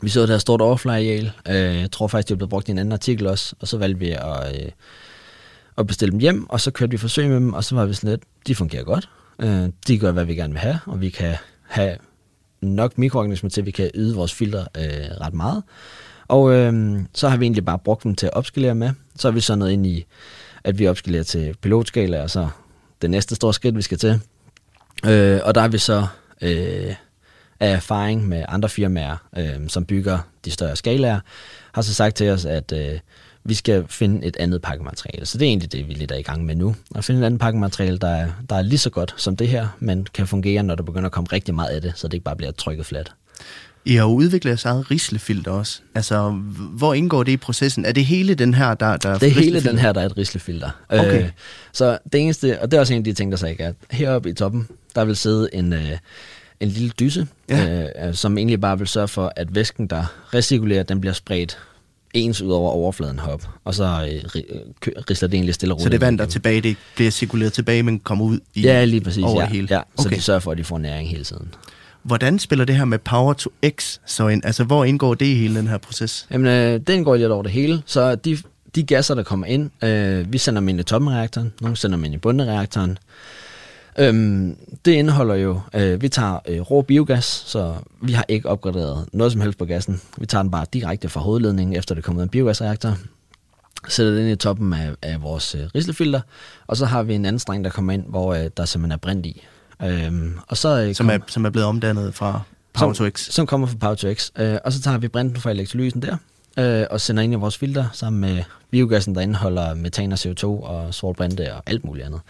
[0.03, 1.33] vi så det her stort overfladeareal.
[1.49, 3.99] Øh, jeg tror faktisk, det blev brugt i en anden artikel også, og så valgte
[3.99, 4.71] vi at, øh,
[5.79, 7.95] at bestille dem hjem, og så kørte vi forsøg med dem, og så var vi
[7.95, 9.09] sådan lidt, de fungerer godt.
[9.39, 11.97] Øh, de gør, hvad vi gerne vil have, og vi kan have
[12.61, 15.63] nok mikroorganismer til, at vi kan yde vores filter øh, ret meget.
[16.29, 18.91] Og øh, så har vi egentlig bare brugt dem til at opskalere med.
[19.17, 20.05] Så er vi så noget ind i,
[20.65, 22.49] at vi opskalerer til pilotskala, og så
[23.03, 24.21] det næste store skridt, vi skal til.
[25.07, 26.07] Øh, og der er vi så
[26.41, 26.95] øh,
[27.63, 31.21] af erfaring med andre firmaer, øh, som bygger de større skalaer,
[31.73, 32.99] har så sagt til os, at øh,
[33.45, 35.27] vi skal finde et andet pakkemateriale.
[35.27, 36.75] Så det er egentlig det, vi lidt er i gang med nu.
[36.95, 39.69] At finde et andet pakkemateriale, der er, der er lige så godt som det her,
[39.79, 42.25] men kan fungere, når der begynder at komme rigtig meget af det, så det ikke
[42.25, 43.13] bare bliver trykket fladt.
[43.85, 45.81] I har jo udviklet jeres eget rislefilter også.
[45.95, 46.31] Altså,
[46.73, 47.85] hvor indgår det i processen?
[47.85, 50.17] Er det hele den her, der, der Det er hele den her, der er et
[50.17, 50.71] rislefilter.
[50.89, 51.23] Okay.
[51.23, 51.31] Øh,
[51.73, 53.73] så det eneste, og det er også en af de ting, der så ikke er,
[53.91, 55.99] heroppe i toppen, der vil sidde en, øh,
[56.63, 57.87] en lille dyse, Ja.
[58.09, 61.59] øh, som egentlig bare vil sørge for, at væsken, der recirkulerer, den bliver spredt
[62.15, 65.85] ens ud over overfladen herop, og så øh, øh, risler det egentlig stille og Så
[65.85, 65.93] roligt.
[66.01, 69.01] det vand, der er tilbage, det bliver cirkuleret tilbage, men kommer ud i Ja, lige
[69.01, 69.25] præcis.
[69.25, 69.69] over ja, hele.
[69.71, 69.81] ja.
[69.99, 70.17] Så Okay.
[70.17, 71.55] de sørger for, at de får næring hele tiden.
[72.03, 74.45] Hvordan spiller det her med Power to X så ind?
[74.45, 76.27] Altså, hvor indgår det i hele den her proces?
[76.31, 77.83] Jamen, øh, den går lidt over det hele.
[77.87, 78.39] Så de,
[78.75, 81.77] de gasser, der kommer ind, øh, vi sender dem ind i toppen af reaktoren, nogle
[81.77, 82.99] sender dem ind i bunden af reaktoren.
[83.99, 89.09] Øhm, det indeholder jo, øh, vi tager øh, rå biogas, så vi har ikke opgraderet
[89.13, 90.01] noget som helst på gassen.
[90.19, 92.97] Vi tager den bare direkte fra hovedledningen, efter det kommer ud af en biogasreaktor.
[93.89, 96.21] Sætter den ind i toppen af, af vores øh, rislefilter,
[96.67, 98.97] og så har vi en anden streng, der kommer ind, hvor øh, der simpelthen er
[98.97, 99.43] brint i.
[99.83, 102.41] Øhm, og så, øh, Som kom- er, som er blevet omdannet fra
[102.75, 103.21] Power to som, X?
[103.31, 104.31] Som kommer fra Power to X.
[104.39, 106.17] Øh, og så tager vi brinten fra elektrolysen der,
[106.59, 110.45] øh, og sender ind i vores filter sammen med biogassen, der indeholder metan og CO2
[110.45, 112.21] og sort brinte og alt muligt andet.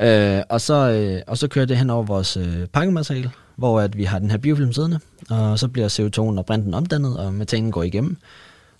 [0.00, 3.96] Øh, og, så, øh, og så kører det hen over vores øh, pakkemateriale, hvor at
[3.96, 7.72] vi har den her biofilm siddende, og så bliver CO2'en og brinten omdannet, og metanen
[7.72, 8.16] går igennem.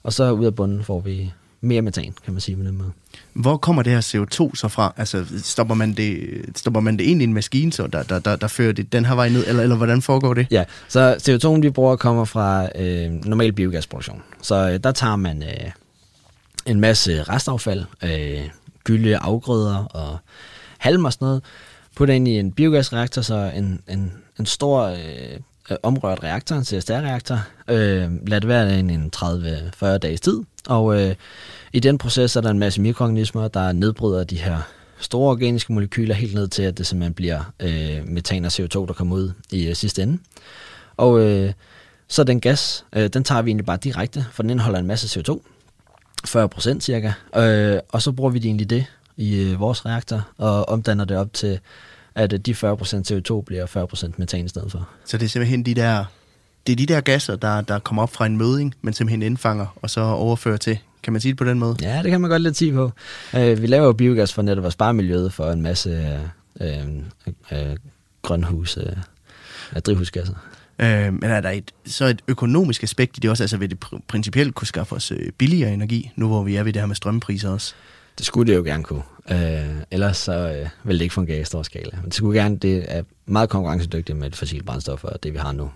[0.02, 2.90] Og så ud af bunden får vi mere metan, kan man sige på den måde.
[3.32, 4.94] Hvor kommer det her CO2 så fra?
[4.96, 6.18] Altså, stopper man det,
[6.56, 9.04] stopper man det ind i en maskine, så der, der, der, der fører det den
[9.04, 10.46] her vej ned, eller, eller hvordan foregår det?
[10.50, 14.22] Ja, så CO2'en vi bruger kommer fra øh, normal biogasproduktion.
[14.42, 15.70] Så øh, der tager man øh,
[16.66, 18.48] en masse restaffald, øh,
[18.84, 20.18] gylde, afgrøder og
[20.78, 21.42] halm og sådan noget,
[21.96, 27.38] putter ind i en biogasreaktor, så en, en, en stor øh, omrørt reaktor, en CSR-reaktor,
[27.68, 31.14] øh, lad det være i en 30-40 dages tid, og øh,
[31.72, 34.58] i den proces er der en masse mikroorganismer, der nedbryder de her
[34.98, 38.92] store organiske molekyler helt ned til, at det simpelthen bliver øh, metan og CO2, der
[38.96, 40.18] kommer ud i øh, sidste ende.
[40.96, 41.52] Og øh,
[42.08, 45.20] så den gas, øh, den tager vi egentlig bare direkte, for den indeholder en masse
[45.20, 45.40] CO2,
[46.26, 50.28] 40 procent cirka, øh, og så bruger vi det egentlig det i øh, vores reaktor,
[50.38, 51.60] og omdanner det op til,
[52.14, 54.88] at øh, de 40 procent CO2 bliver 40 procent metan i stedet for.
[55.04, 56.04] Så det er simpelthen de der,
[56.66, 59.66] det er de der gasser, der, der kommer op fra en møding, men simpelthen indfanger,
[59.82, 60.78] og så overfører til.
[61.02, 61.76] Kan man sige det på den måde?
[61.82, 62.92] Ja, det kan man godt lidt sige på.
[63.36, 66.20] Øh, vi laver jo biogas for netop at spare miljøet for en masse
[66.60, 66.88] øh, øh,
[67.52, 67.76] øh,
[68.22, 68.96] grønhus, øh,
[69.72, 70.34] af drivhusgasser.
[70.78, 73.42] Øh, men er der et, så et økonomisk aspekt i det også?
[73.42, 76.62] Altså vil det pr- principielt kunne skaffe os øh, billigere energi, nu hvor vi er
[76.62, 77.74] ved det her med strømpriser også?
[78.18, 79.02] Det skulle det jo gerne kunne.
[79.30, 81.90] Øh, ellers så øh, vil det ikke fungere i stor skala.
[81.96, 85.38] Men det skulle gerne, det er meget konkurrencedygtigt med et fossilt brændstof og det vi
[85.38, 85.70] har nu.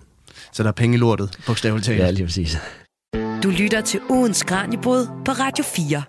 [0.56, 1.98] Så der er penge i lortet, bogstaveligt talt.
[1.98, 2.58] Ja, lige præcis.
[3.42, 6.02] Du lytter til ugens Kranjebrud på Radio 4.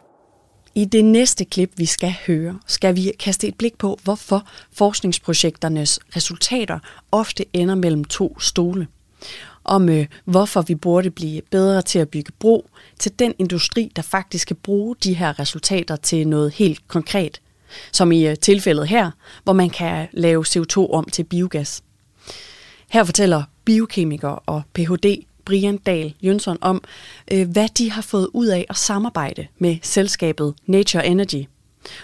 [0.76, 6.00] I det næste klip, vi skal høre, skal vi kaste et blik på, hvorfor forskningsprojekternes
[6.16, 6.80] resultater
[7.12, 8.88] ofte ender mellem to stole.
[9.64, 14.02] Om øh, hvorfor vi burde blive bedre til at bygge bro til den industri, der
[14.02, 17.42] faktisk skal bruge de her resultater til noget helt konkret.
[17.92, 19.12] Som i øh, tilfældet her,
[19.44, 21.84] hvor man kan lave CO2 om til biogas.
[22.90, 25.26] Her fortæller biokemiker og Ph.D.
[25.46, 26.84] Brian Dahl Jønsson om,
[27.32, 31.44] øh, hvad de har fået ud af at samarbejde med selskabet Nature Energy,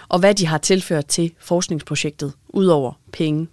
[0.08, 3.48] og hvad de har tilført til forskningsprojektet, udover penge.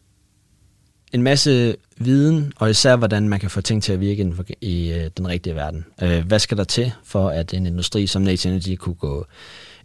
[1.14, 4.46] En masse viden, og især hvordan man kan få ting til at virke inden for,
[4.62, 5.86] i øh, den rigtige verden.
[6.02, 9.26] Øh, hvad skal der til for, at en industri som Nature Energy kunne gå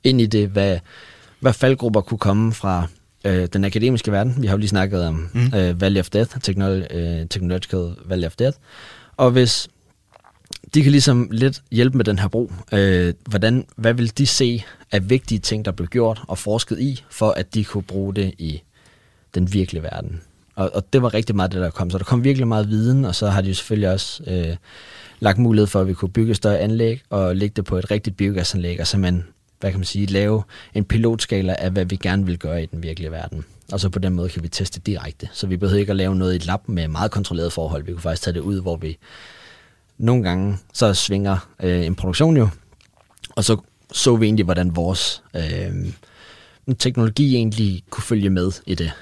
[0.05, 0.49] ind i det?
[0.49, 0.79] Hvad,
[1.41, 2.87] hvad faldgrupper kunne komme fra
[3.27, 4.35] øh, den akademiske verden?
[4.43, 5.59] Vi har jo lige snakket om mm.
[5.59, 8.59] øh, Valley of Death, Technol- øh, Technological Valley of Death.
[9.17, 9.69] Og hvis
[10.75, 12.53] de kan ligesom lidt hjælpe med den her bro.
[12.73, 17.05] Øh, hvordan, hvad vil de se af vigtige ting, der blev gjort og forsket i,
[17.11, 18.63] for at de kunne bruge det i
[19.35, 20.21] den virkelige verden?
[20.55, 21.91] Og, og det var rigtig meget det, der kom.
[21.91, 24.57] Så der kom virkelig meget viden, og så har de jo selvfølgelig også øh,
[25.21, 27.91] lagt mulighed for, at vi kunne bygge et større anlæg og lægge det på et
[27.91, 29.25] rigtigt biogasanlæg, og simpelthen,
[29.61, 30.43] hvad kan man sige, lave
[30.75, 33.45] en pilotskala af, hvad vi gerne vil gøre i den virkelige verden.
[33.73, 35.29] Og så på den måde kan vi teste direkte.
[35.33, 37.85] Så vi behøver ikke at lave noget i et lab med meget kontrolleret forhold.
[37.85, 38.99] Vi kunne faktisk tage det ud, hvor vi
[39.99, 42.49] nogle gange så svinger øh, en produktion jo,
[43.37, 43.57] og så
[43.93, 48.93] så vi egentlig, hvordan vores øh, teknologi egentlig kunne følge med i det.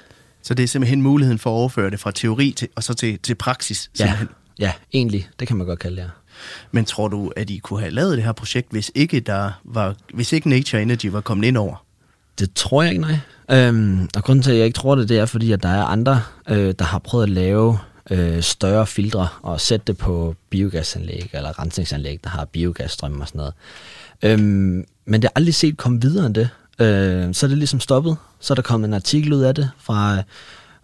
[0.41, 3.19] Så det er simpelthen muligheden for at overføre det fra teori til, og så til,
[3.19, 3.89] til praksis?
[3.93, 4.29] Simpelthen.
[4.59, 5.29] Ja, ja, egentlig.
[5.39, 6.09] Det kan man godt kalde det, ja.
[6.71, 9.95] Men tror du, at I kunne have lavet det her projekt, hvis ikke, der var,
[10.13, 11.85] hvis ikke Nature Energy var kommet ind over?
[12.39, 13.19] Det tror jeg ikke, nej.
[13.51, 15.83] Øhm, og grunden til, at jeg ikke tror det, det er, fordi at der er
[15.83, 17.77] andre, øh, der har prøvet at lave
[18.11, 23.39] øh, større filtre og sætte det på biogasanlæg eller rensningsanlæg, der har biogasstrøm og sådan
[23.39, 23.53] noget.
[24.23, 26.49] Øhm, men det er aldrig set komme videre end det.
[26.79, 28.17] Øh, så er det ligesom stoppet.
[28.39, 30.23] Så er der kommet en artikel ud af det fra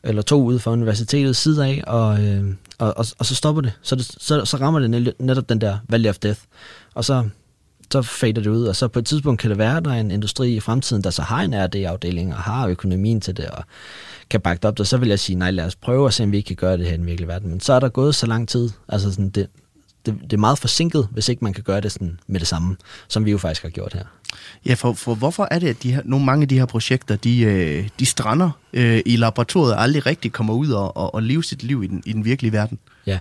[0.03, 2.43] eller to ude fra universitetets side af, og, øh,
[2.77, 3.73] og, og, og så stopper det.
[3.81, 6.39] Så, det, så, så rammer det netop den der valley of death.
[6.93, 7.29] Og så,
[7.91, 9.99] så fader det ud, og så på et tidspunkt kan det være, at der er
[9.99, 13.63] en industri i fremtiden, der så har en RD-afdeling og har økonomien til det, og
[14.29, 16.23] kan bakke det op, og så vil jeg sige, nej, lad os prøve at se,
[16.23, 17.49] om vi ikke kan gøre det her i den virkelige verden.
[17.49, 19.47] Men så er der gået så lang tid, altså sådan, det,
[20.05, 22.75] det, det er meget forsinket, hvis ikke man kan gøre det sådan med det samme,
[23.07, 24.03] som vi jo faktisk har gjort her.
[24.65, 27.15] Ja, for, for hvorfor er det, at de her, nogle mange af de her projekter,
[27.15, 31.23] de, øh, de strander øh, i laboratoriet og aldrig rigtig kommer ud og, og, og
[31.23, 32.79] lever sit liv i den, i den virkelige verden?
[33.05, 33.19] Ja,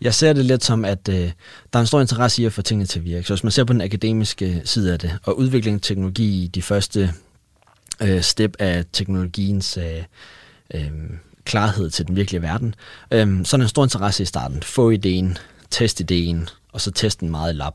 [0.00, 1.30] jeg ser det lidt som, at øh, der
[1.72, 3.26] er en stor interesse i at få tingene til at virke.
[3.26, 6.46] Så hvis man ser på den akademiske side af det, og udvikling af teknologi i
[6.46, 7.14] de første
[8.00, 10.02] øh, step af teknologiens øh,
[10.74, 10.90] øh,
[11.44, 12.74] klarhed til den virkelige verden,
[13.10, 14.62] øh, så er der en stor interesse i starten.
[14.62, 15.38] Få ideen,
[15.70, 17.72] test ideen, og så teste den meget i lab.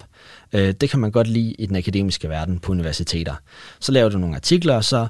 [0.53, 3.35] Øh, det kan man godt lide i den akademiske verden på universiteter.
[3.79, 5.07] Så laver du nogle artikler, og så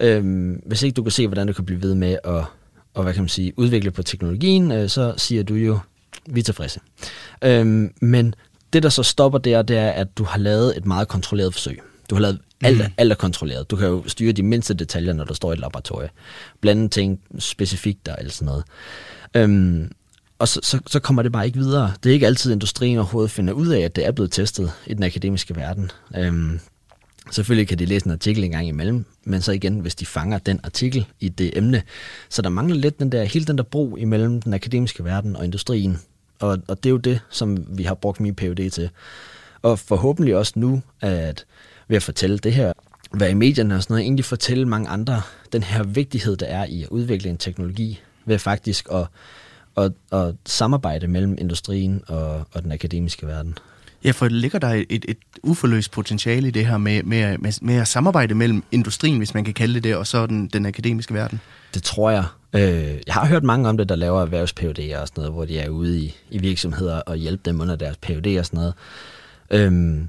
[0.00, 2.44] øh, hvis ikke du kan se, hvordan du kan blive ved med at
[2.96, 5.78] og, hvad kan man sige, udvikle på teknologien, øh, så siger du jo,
[6.26, 6.80] vi er tilfredse.
[7.42, 8.34] Øh, men
[8.72, 11.82] det, der så stopper der, det er, at du har lavet et meget kontrolleret forsøg.
[12.10, 12.84] Du har lavet alt, mm.
[12.96, 13.70] alt er kontrolleret.
[13.70, 16.10] Du kan jo styre de mindste detaljer, når du står i et laboratorium.
[16.60, 18.64] Blande ting specifikt der eller sådan noget.
[19.34, 19.92] Øhm,
[20.38, 21.92] og så, så, så kommer det bare ikke videre.
[22.02, 24.94] Det er ikke altid, industrien overhovedet finder ud af, at det er blevet testet i
[24.94, 25.90] den akademiske verden.
[26.16, 26.60] Øhm,
[27.30, 30.38] selvfølgelig kan de læse en artikel en gang imellem, men så igen, hvis de fanger
[30.38, 31.82] den artikel i det emne.
[32.28, 35.44] Så der mangler lidt den der, hele den der bro imellem den akademiske verden og
[35.44, 36.00] industrien.
[36.38, 38.90] Og, og det er jo det, som vi har brugt min PhD til.
[39.62, 41.44] Og forhåbentlig også nu, at
[41.88, 42.72] ved at fortælle det her,
[43.14, 45.22] være i medierne og sådan noget, egentlig fortælle mange andre
[45.52, 49.06] den her vigtighed, der er i at udvikle en teknologi, ved faktisk at,
[49.76, 53.58] at, at samarbejde mellem industrien og, og den akademiske verden.
[54.04, 57.74] Ja, for ligger der et, et uforløst potentiale i det her med, med, med, med
[57.74, 61.14] at samarbejde mellem industrien, hvis man kan kalde det det, og så den, den akademiske
[61.14, 61.40] verden?
[61.74, 62.24] Det tror jeg.
[62.52, 65.58] Øh, jeg har hørt mange om det, der laver erhvervs og sådan noget, hvor de
[65.58, 68.74] er ude i, i virksomheder og hjælpe dem under deres PhD og sådan noget.
[69.50, 70.08] Øhm,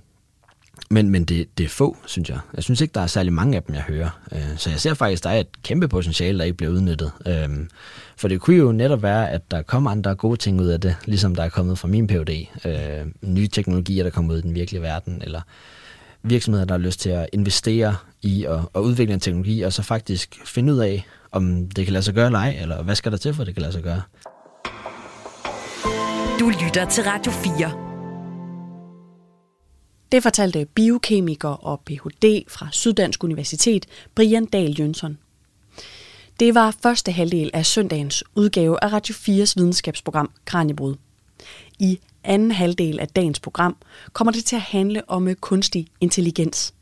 [0.90, 2.40] men, men det, det er få, synes jeg.
[2.56, 4.20] Jeg synes ikke, der er særlig mange af dem, jeg hører.
[4.32, 7.12] Øh, så jeg ser faktisk, der er et kæmpe potentiale, der ikke bliver udnyttet.
[7.28, 7.50] Øh,
[8.18, 10.96] for det kunne jo netop være, at der kommer andre gode ting ud af det,
[11.06, 12.46] ligesom der er kommet fra min PhD.
[12.66, 15.42] Øh, nye teknologier, der kommer ud i den virkelige verden, eller
[16.24, 19.84] virksomheder, der har lyst til at investere i at, at udvikle en teknologi, og så
[19.84, 23.12] faktisk finde ud af, om det kan lade sig gøre eller ej, eller hvad skal
[23.12, 24.02] der til, for det kan lade sig gøre.
[26.40, 27.87] Du lytter til Radio 4.
[30.12, 32.44] Det fortalte biokemiker og Ph.D.
[32.48, 35.18] fra Syddansk Universitet, Brian Dahl Jønsson.
[36.40, 40.96] Det var første halvdel af søndagens udgave af Radio 4's videnskabsprogram Kranjebrud.
[41.80, 43.76] I anden halvdel af dagens program
[44.14, 46.74] kommer det til at handle om øh, kunstig intelligens.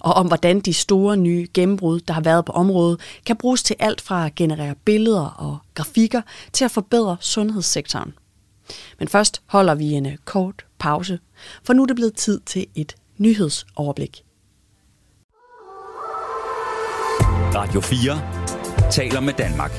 [0.00, 3.76] og om hvordan de store nye gennembrud, der har været på området, kan bruges til
[3.78, 8.14] alt fra at generere billeder og grafikker til at forbedre sundhedssektoren.
[8.98, 11.18] Men først holder vi en kort pause,
[11.64, 14.24] for nu er det blevet tid til et nyhedsoverblik.
[17.54, 19.72] Radio 4 taler med Danmark.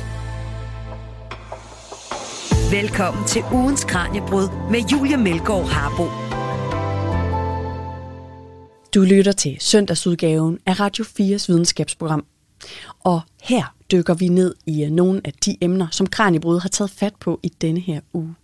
[2.71, 6.03] Velkommen til ugens Kranjebrud med Julia Melgaard Harbo.
[8.95, 12.25] Du lytter til søndagsudgaven af Radio 4's videnskabsprogram.
[12.99, 17.13] Og her dykker vi ned i nogle af de emner, som Kranjebrud har taget fat
[17.19, 18.35] på i denne her uge.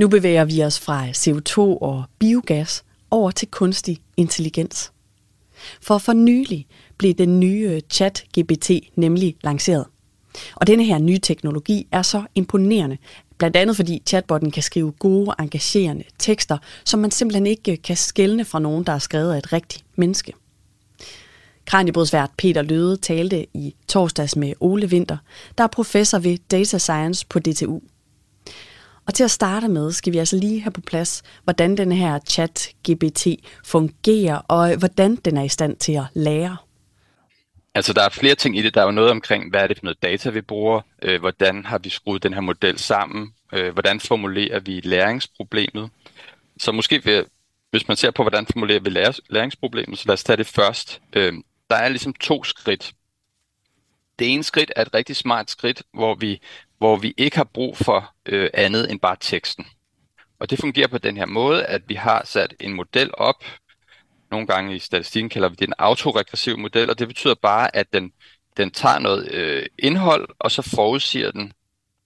[0.00, 4.92] Nu bevæger vi os fra CO2 og biogas over til kunstig intelligens.
[5.82, 6.66] For for nylig
[6.98, 9.84] blev den nye chat-GBT nemlig lanceret.
[10.54, 12.98] Og denne her nye teknologi er så imponerende,
[13.38, 18.44] blandt andet fordi chatbotten kan skrive gode, engagerende tekster, som man simpelthen ikke kan skelne
[18.44, 20.32] fra nogen, der er skrevet af et rigtigt menneske.
[21.64, 25.16] Kranjebrudsvært Peter Løde talte i torsdags med Ole Winter,
[25.58, 27.80] der er professor ved Data Science på DTU.
[29.06, 32.18] Og til at starte med, skal vi altså lige have på plads, hvordan den her
[32.18, 33.26] chat-GBT
[33.64, 36.56] fungerer, og hvordan den er i stand til at lære.
[37.74, 38.74] Altså, der er flere ting i det.
[38.74, 40.80] Der er jo noget omkring, hvad er det for noget data, vi bruger?
[41.02, 43.34] Øh, hvordan har vi skruet den her model sammen?
[43.52, 45.90] Øh, hvordan formulerer vi læringsproblemet?
[46.58, 47.22] Så måske, vi,
[47.70, 48.90] hvis man ser på, hvordan formulerer vi
[49.28, 51.00] læringsproblemet, så lad os tage det først.
[51.12, 51.32] Øh,
[51.70, 52.92] der er ligesom to skridt.
[54.18, 56.40] Det ene skridt er et rigtig smart skridt, hvor vi,
[56.80, 59.66] hvor vi ikke har brug for øh, andet end bare teksten.
[60.38, 63.44] Og det fungerer på den her måde, at vi har sat en model op,
[64.30, 67.92] nogle gange i statistikken kalder vi det en autoregressiv model, og det betyder bare, at
[67.92, 68.12] den,
[68.56, 71.52] den tager noget øh, indhold, og så forudsiger den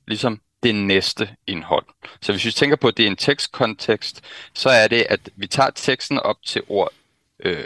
[0.07, 1.85] ligesom det næste indhold.
[2.21, 4.23] Så hvis vi tænker på, at det er en tekstkontekst,
[4.55, 6.93] så er det, at vi tager teksten op til ord
[7.39, 7.65] øh,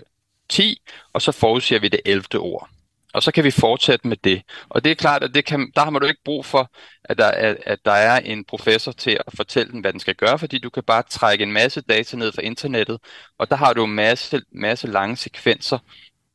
[0.49, 2.25] 10, og så forudsiger vi det 11.
[2.39, 2.69] ord.
[3.15, 4.43] Og så kan vi fortsætte med det.
[4.69, 6.71] Og det er klart, at det kan, der har man jo ikke brug for,
[7.05, 10.15] at der, er, at der er en professor til at fortælle den, hvad den skal
[10.15, 12.99] gøre, fordi du kan bare trække en masse data ned fra internettet,
[13.39, 15.79] og der har du en masse, masse lange sekvenser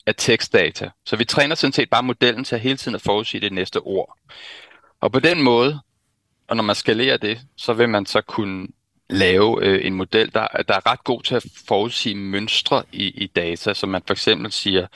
[0.06, 0.90] af tekstdata.
[1.06, 3.78] Så vi træner sådan set bare modellen til at hele tiden at forudsige det næste
[3.80, 4.18] ord.
[5.02, 5.80] Og på den måde,
[6.48, 8.68] og når man skalerer det, så vil man så kunne
[9.10, 13.28] lave øh, en model, der, der er ret god til at forudsige mønstre i, i
[13.28, 14.88] data, så man for eksempel siger,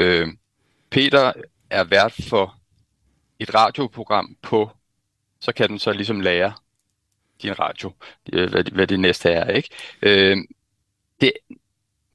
[0.00, 0.28] øh,
[0.94, 1.32] Peter
[1.70, 2.54] er vært for
[3.38, 4.70] et radioprogram på,
[5.40, 6.52] så kan den så ligesom lære
[7.42, 7.92] din radio,
[8.32, 9.50] øh, hvad, hvad det næste er.
[9.50, 9.68] ikke?
[10.02, 10.36] Øh,
[11.20, 11.32] det,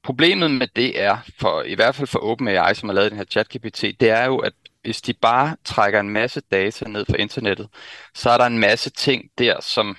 [0.02, 3.24] problemet med det er, for, i hvert fald for OpenAI, som har lavet den her
[3.24, 7.68] ChatGPT, det er jo, at hvis de bare trækker en masse data ned fra internettet,
[8.14, 9.96] så er der en masse ting der, som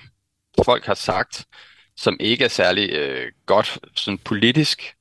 [0.64, 1.46] folk har sagt,
[1.96, 4.94] som ikke er særlig øh, godt sådan politisk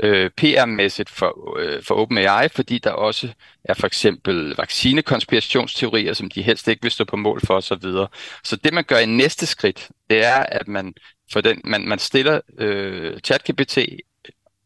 [0.00, 3.28] øh, PR-mæssigt for, øh, for OpenAI, fordi der også
[3.64, 7.80] er for eksempel vaccinekonspirationsteorier, som de helst ikke vil stå på mål for osv.
[7.80, 8.06] Så,
[8.44, 10.94] så det man gør i næste skridt, det er, at man,
[11.32, 13.78] for den, man, man stiller øh, ChatGPT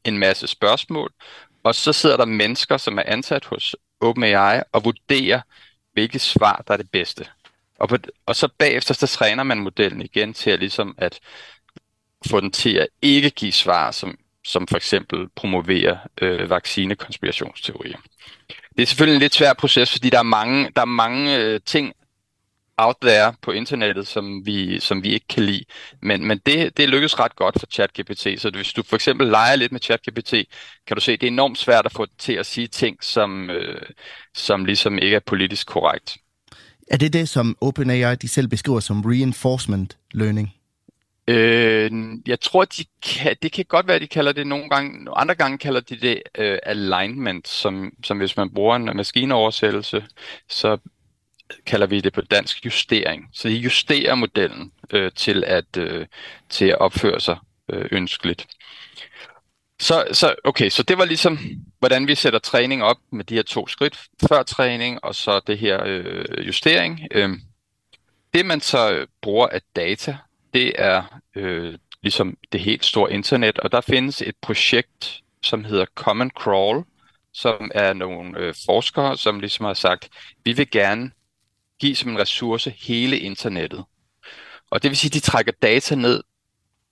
[0.04, 1.12] en masse spørgsmål,
[1.62, 5.40] og så sidder der mennesker, som er ansat hos OpenAI og vurderer,
[5.92, 7.26] hvilket svar, der er det bedste.
[7.78, 11.20] Og, på, og så bagefter, så træner man modellen igen til at, ligesom at
[12.26, 17.98] få den til at ikke give svar, som som for eksempel promoverer øh, vaccinekonspirationsteorier.
[18.76, 21.60] Det er selvfølgelig en lidt svær proces, fordi der er mange, der er mange øh,
[21.66, 21.92] ting
[22.76, 25.64] out there på internettet, som vi, som vi ikke kan lide.
[26.02, 28.26] Men, men det, det lykkes ret godt for ChatGPT.
[28.40, 30.34] Så hvis du for eksempel leger lidt med ChatGPT,
[30.86, 32.96] kan du se, at det er enormt svært at få det til at sige ting,
[33.00, 33.82] som, øh,
[34.34, 36.16] som ligesom ikke er politisk korrekt.
[36.90, 40.54] Er det det, som OpenAI de selv beskriver som reinforcement learning?
[41.30, 41.90] Øh,
[42.26, 45.58] jeg tror, de kan, det kan godt være, de kalder det nogle gange, andre gange
[45.58, 50.04] kalder de det øh, alignment, som, som hvis man bruger en maskineoversættelse,
[50.48, 50.78] så
[51.66, 53.28] kalder vi det på dansk justering.
[53.32, 56.06] Så de justerer modellen øh, til, at, øh,
[56.48, 57.36] til at opføre sig
[57.72, 58.46] øh, ønskeligt.
[59.80, 61.38] Så, så, okay, så det var ligesom,
[61.78, 64.00] hvordan vi sætter træning op med de her to skridt.
[64.28, 67.00] Før træning, og så det her øh, justering.
[67.10, 67.30] Øh,
[68.34, 70.16] det man så øh, bruger af data,
[70.54, 75.86] det er øh, ligesom det helt store internet, og der findes et projekt, som hedder
[75.94, 76.84] Common Crawl,
[77.32, 80.08] som er nogle øh, forskere, som ligesom har sagt,
[80.44, 81.10] vi vil gerne
[81.80, 83.84] give som en ressource hele internettet.
[84.70, 86.22] Og det vil sige, at de trækker data ned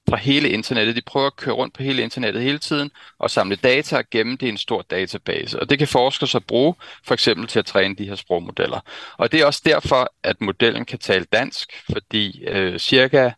[0.08, 0.96] fra hele internettet.
[0.96, 4.32] De prøver at køre rundt på hele internettet hele tiden og samle data og gemme
[4.32, 5.60] det i en stor database.
[5.60, 8.80] Og det kan forskere så bruge for eksempel til at træne de her sprogmodeller.
[9.16, 13.30] Og det er også derfor, at modellen kan tale dansk, fordi øh, cirka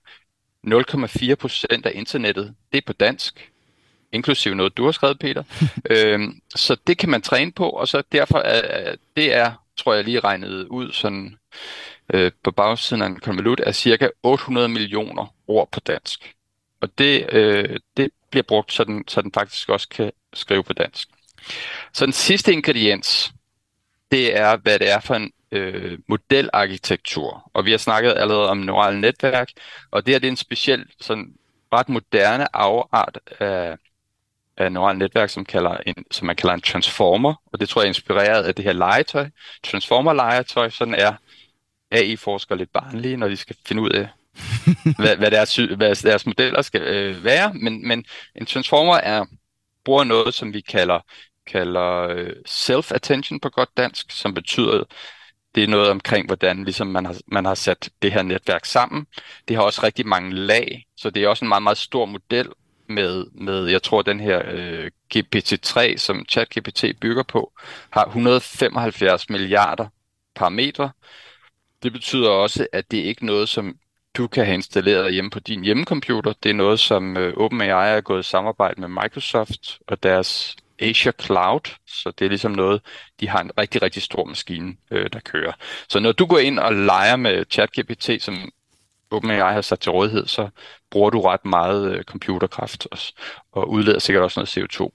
[0.66, 3.50] 0,4 procent af internettet, det er på dansk.
[4.12, 5.42] inklusive noget, du har skrevet, Peter.
[5.90, 10.04] øhm, så det kan man træne på, og så derfor er det er, tror jeg
[10.04, 11.37] lige regnet ud sådan
[12.14, 16.35] øh, på bagsiden af en konvolut, er cirka 800 millioner ord på dansk.
[16.80, 20.72] Og det, øh, det bliver brugt, så den, så den faktisk også kan skrive på
[20.72, 21.08] dansk.
[21.92, 23.32] Så den sidste ingrediens,
[24.10, 27.50] det er, hvad det er for en øh, modelarkitektur.
[27.54, 29.48] Og vi har snakket allerede om neurale netværk,
[29.90, 31.34] og det, er det er en speciel, sådan
[31.72, 33.76] ret moderne afart af,
[34.56, 37.86] af neurale netværk, som, kalder en, som man kalder en transformer, og det tror jeg
[37.86, 39.30] er inspireret af det her legetøj.
[39.62, 41.12] Transformer-legetøj, sådan er
[41.90, 44.08] AI-forskere lidt barnlige, når de skal finde ud af,
[44.98, 49.24] hvad, hvad, deres, hvad deres modeller skal øh, være, men, men en transformer er
[49.84, 51.00] bruger noget, som vi kalder,
[51.46, 54.84] kalder øh, self-attention på godt dansk, som betyder,
[55.54, 59.06] det er noget omkring, hvordan ligesom man, har, man har sat det her netværk sammen.
[59.48, 62.48] Det har også rigtig mange lag, så det er også en meget, meget stor model
[62.88, 67.52] med, med jeg tror, den her øh, GPT-3, som ChatGPT bygger på,
[67.90, 69.86] har 175 milliarder
[70.34, 70.90] parametre.
[71.82, 73.76] Det betyder også, at det ikke er noget, som
[74.16, 76.32] du kan have installeret hjemme på din hjemmecomputer.
[76.42, 81.14] Det er noget, som øh, OpenAI er gået i samarbejde med Microsoft og deres Azure
[81.22, 82.80] Cloud, så det er ligesom noget,
[83.20, 85.52] de har en rigtig, rigtig stor maskine, øh, der kører.
[85.88, 88.50] Så når du går ind og leger med ChatGPT, som
[89.10, 90.48] OpenAI har sat til rådighed, så
[90.90, 93.12] bruger du ret meget øh, computerkraft også,
[93.52, 94.90] og udleder sikkert også noget CO2.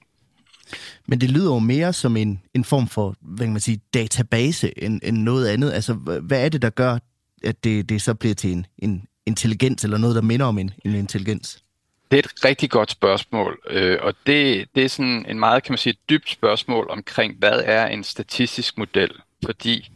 [1.06, 4.82] Men det lyder jo mere som en, en form for hvad kan man sige, database
[4.82, 5.72] end, end noget andet.
[5.72, 6.98] Altså, hvad er det, der gør,
[7.44, 10.70] at det, det så bliver til en, en intelligens, eller noget, der minder om en,
[10.84, 11.64] en intelligens?
[12.10, 15.72] Det er et rigtig godt spørgsmål, øh, og det, det er sådan en meget, kan
[15.72, 19.10] man sige, dybt spørgsmål omkring, hvad er en statistisk model?
[19.44, 19.90] Fordi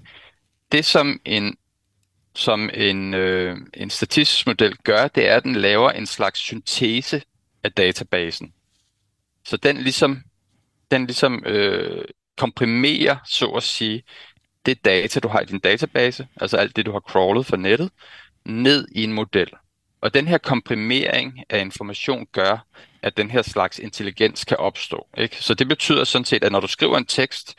[0.72, 1.56] det, som en,
[2.34, 7.22] som en, øh, en statistisk model gør, det er, at den laver en slags syntese
[7.64, 8.52] af databasen.
[9.44, 10.22] Så den ligesom,
[10.90, 12.04] den ligesom øh,
[12.36, 14.02] komprimerer, så at sige,
[14.66, 17.90] det data, du har i din database, altså alt det, du har crawlet fra nettet,
[18.44, 19.50] ned i en model.
[20.00, 22.66] Og den her komprimering af information gør,
[23.02, 25.06] at den her slags intelligens kan opstå.
[25.18, 25.36] Ikke?
[25.36, 27.58] Så det betyder sådan set, at når du skriver en tekst,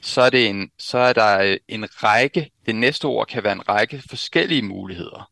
[0.00, 3.52] så er, det en, så er der øh, en række, det næste ord kan være
[3.52, 5.30] en række forskellige muligheder.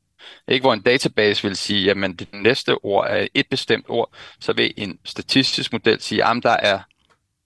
[0.49, 0.63] Ikke?
[0.63, 4.75] Hvor en database vil sige, jamen det næste ord er et bestemt ord, så vil
[4.77, 6.81] en statistisk model sige, at der er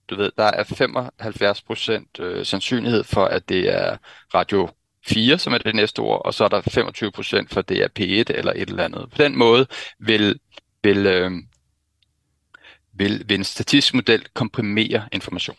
[0.09, 0.63] du ved, der er
[2.19, 3.97] 75% øh, sandsynlighed for, at det er
[4.33, 4.69] radio
[5.05, 6.61] 4, som er det næste ord, og så er der
[7.45, 9.09] 25% for det er P1 eller et eller andet.
[9.11, 9.67] På den måde
[9.99, 10.39] vil,
[10.83, 11.31] vil, øh,
[12.93, 15.57] vil, vil en statistisk model komprimere information.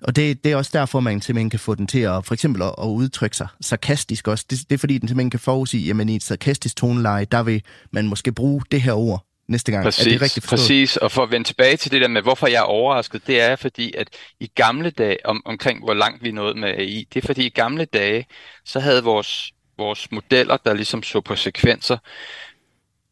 [0.00, 2.62] Og det, det er også derfor, man simpelthen kan få den til at for eksempel
[2.62, 4.46] at, at udtrykke sig sarkastisk også.
[4.50, 7.62] Det, det er fordi, den simpelthen kan forudsige, jamen i et sarkastisk toneleje, der vil
[7.90, 9.84] man måske bruge det her ord næste gang.
[9.84, 10.60] Præcis, er det rigtigt forstået?
[10.60, 10.96] præcis.
[10.96, 13.56] Og for at vende tilbage til det der med, hvorfor jeg er overrasket, det er
[13.56, 14.08] fordi, at
[14.40, 17.50] i gamle dage, om, omkring hvor langt vi nåede med AI, det er fordi i
[17.50, 18.26] gamle dage,
[18.64, 21.98] så havde vores, vores modeller, der ligesom så på sekvenser,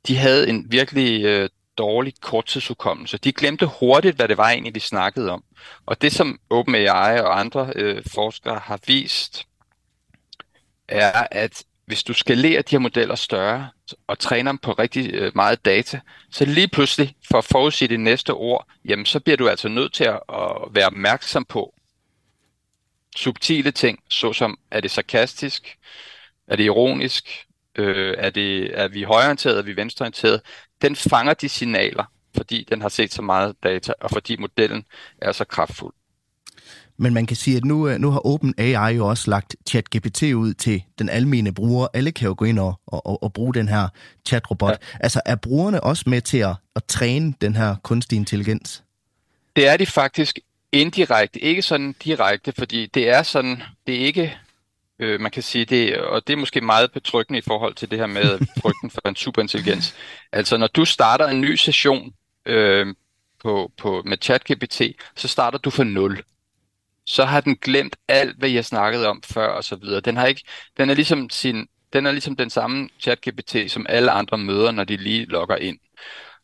[0.07, 3.18] de havde en virkelig øh, dårlig korttidsudkommelse.
[3.18, 5.45] De glemte hurtigt, hvad det var egentlig, vi snakkede om.
[5.87, 9.47] Og det, som OpenAI og andre øh, forskere har vist,
[10.88, 13.71] er, at hvis du skalerer de her modeller større
[14.07, 16.01] og træner dem på rigtig øh, meget data,
[16.31, 19.93] så lige pludselig for at forudsige det næste ord, jamen så bliver du altså nødt
[19.93, 21.75] til at, at være opmærksom på
[23.17, 25.79] subtile ting, såsom er det sarkastisk,
[26.47, 30.41] er det ironisk, øh, er, det, er vi højreorienteret, er vi venstreorienteret.
[30.83, 32.05] Den fanger de signaler,
[32.37, 34.85] fordi den har set så meget data, og fordi modellen
[35.19, 35.95] er så kraftfuld.
[36.97, 40.55] Men man kan sige, at nu, øh, nu har OpenAI jo også lagt ChatGPT ud
[40.55, 41.89] til den almene bruger.
[41.95, 43.89] Alle kan jo gå ind og, og, og bruge den her
[44.27, 44.71] chatrobot.
[44.71, 44.77] Ja.
[45.01, 48.83] Altså er brugerne også med til at, at træne den her kunstig intelligens?
[49.57, 50.39] Det er de faktisk
[50.73, 54.39] indirekte, ikke sådan direkte, fordi det er sådan, det er ikke,
[54.99, 57.99] øh, man kan sige det, og det er måske meget betryggende i forhold til det
[57.99, 59.95] her med frygten for en superintelligens.
[60.33, 62.13] Altså når du starter en ny session
[62.47, 62.95] øh,
[63.43, 64.83] på, på, med ChatGPT,
[65.17, 66.23] så starter du fra nul
[67.07, 70.01] så har den glemt alt, hvad jeg snakkede om før og så videre.
[70.01, 70.43] Den har ikke,
[70.77, 74.85] den er ligesom sin, den er ligesom den samme ChatGPT, som alle andre møder, når
[74.85, 75.79] de lige logger ind.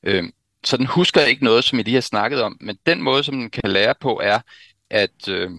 [0.02, 0.32] Øhm,
[0.64, 3.34] så den husker ikke noget, som I lige har snakket om, men den måde, som
[3.34, 4.40] den kan lære på, er,
[4.90, 5.50] at, øh,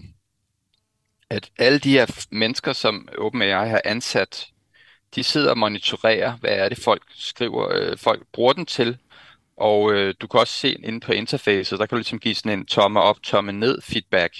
[1.30, 4.46] at alle de her mennesker, som OpenAI har ansat,
[5.14, 8.98] de sidder og monitorerer, hvad er det, folk skriver, øh, folk bruger den til,
[9.56, 12.58] og øh, du kan også se inde på interfacet, der kan du ligesom give sådan
[12.58, 14.34] en tomme op, tomme ned feedback.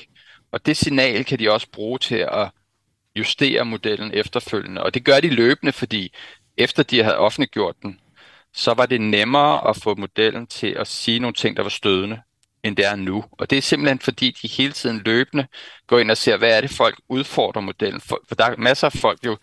[0.52, 2.50] Og det signal kan de også bruge til at
[3.16, 4.82] justere modellen efterfølgende.
[4.82, 6.14] Og det gør de løbende, fordi
[6.56, 8.00] efter de havde offentliggjort den,
[8.54, 12.20] så var det nemmere at få modellen til at sige nogle ting, der var stødende,
[12.64, 13.24] end det er nu.
[13.32, 15.46] Og det er simpelthen fordi, de hele tiden løbende
[15.86, 18.00] går ind og ser, hvad er det, folk udfordrer modellen.
[18.00, 19.38] For, for der er masser af folk jo,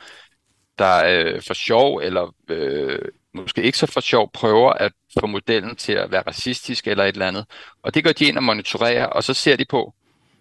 [0.77, 2.99] der øh, for sjov, eller øh,
[3.33, 7.13] måske ikke så for sjov, prøver at få modellen til at være racistisk eller et
[7.13, 7.45] eller andet.
[7.83, 9.93] Og det gør de ind og monitorerer, og så ser de på,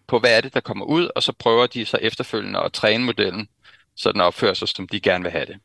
[0.08, 3.04] på hvad er det, der kommer ud, og så prøver de så efterfølgende at træne
[3.04, 3.48] modellen,
[3.96, 5.56] så den opfører sig, som de gerne vil have det.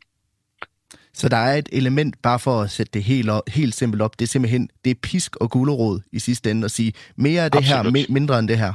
[1.13, 4.19] Så der er et element, bare for at sætte det helt, op, helt simpelt op,
[4.19, 7.51] det er simpelthen, det er pisk og gulerod i sidste ende, at sige mere af
[7.51, 7.97] det Absolut.
[7.97, 8.73] her, mindre end det her.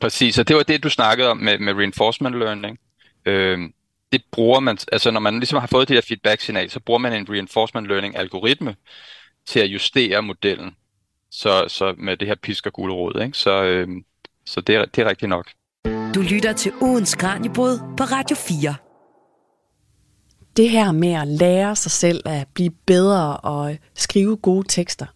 [0.00, 2.78] Præcis, og det var det, du snakkede om med, med reinforcement learning.
[3.26, 3.72] Øhm,
[4.12, 7.12] det bruger man, altså når man ligesom har fået det her feedback-signal, så bruger man
[7.12, 8.76] en reinforcement learning algoritme
[9.46, 10.70] til at justere modellen.
[11.30, 13.38] Så, så med det her pisk og gulerod, ikke?
[13.38, 14.04] Så, øhm,
[14.50, 15.46] så det, er, det er rigtigt nok.
[16.14, 18.74] Du lytter til ugens Kranjebrud på Radio 4.
[20.56, 25.06] Det her med at lære sig selv at blive bedre og skrive gode tekster,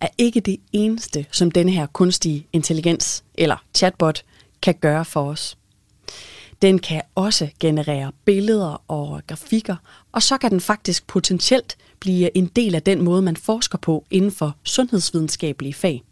[0.00, 4.24] er ikke det eneste, som denne her kunstige intelligens eller chatbot
[4.62, 5.58] kan gøre for os.
[6.62, 9.76] Den kan også generere billeder og grafikker,
[10.12, 14.04] og så kan den faktisk potentielt blive en del af den måde, man forsker på
[14.10, 16.02] inden for sundhedsvidenskabelige fag.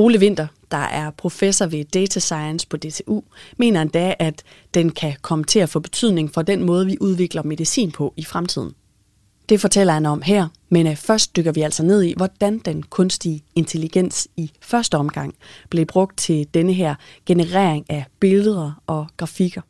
[0.00, 3.20] Ole Winter, der er professor ved Data Science på DTU,
[3.56, 4.42] mener endda, at
[4.74, 8.24] den kan komme til at få betydning for den måde, vi udvikler medicin på i
[8.24, 8.72] fremtiden.
[9.48, 12.82] Det fortæller han om her, men øh, først dykker vi altså ned i, hvordan den
[12.82, 15.34] kunstige intelligens i første omgang
[15.70, 16.94] blev brugt til denne her
[17.26, 19.60] generering af billeder og grafikker.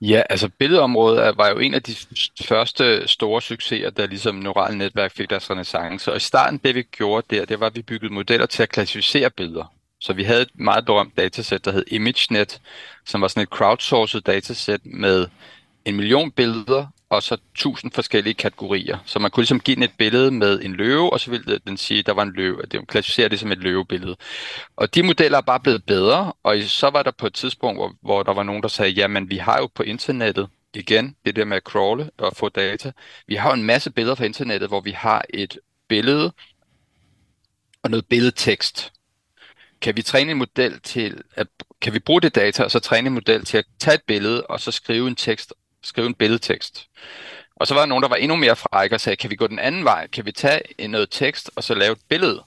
[0.00, 1.96] Ja, altså billedområdet var jo en af de
[2.42, 6.10] første store succeser, der ligesom neurale netværk fik deres renaissance.
[6.10, 8.68] Og i starten, det vi gjorde der, det var, at vi byggede modeller til at
[8.68, 9.72] klassificere billeder.
[10.00, 12.60] Så vi havde et meget berømt datasæt, der hed ImageNet,
[13.06, 15.26] som var sådan et crowdsourced datasæt med
[15.84, 18.98] en million billeder, og så tusind forskellige kategorier.
[19.06, 21.76] Så man kunne ligesom give den et billede med en løve, og så ville den
[21.76, 22.62] sige, at der var en løve.
[22.62, 24.16] Det klassificerer det som et løvebillede.
[24.76, 27.92] Og de modeller er bare blevet bedre, og så var der på et tidspunkt, hvor,
[28.02, 31.44] hvor der var nogen, der sagde, jamen vi har jo på internettet, igen, det der
[31.44, 32.92] med at crawle og få data,
[33.26, 35.58] vi har jo en masse billeder fra internettet, hvor vi har et
[35.88, 36.32] billede
[37.82, 38.92] og noget billedtekst.
[39.80, 41.46] Kan vi træne en model til, at,
[41.80, 44.46] kan vi bruge det data, og så træne en model til at tage et billede,
[44.46, 46.88] og så skrive en tekst skrive en billedtekst.
[47.56, 49.46] Og så var der nogen, der var endnu mere frække og sagde, kan vi gå
[49.46, 50.06] den anden vej?
[50.06, 52.44] Kan vi tage noget tekst og så lave et billede?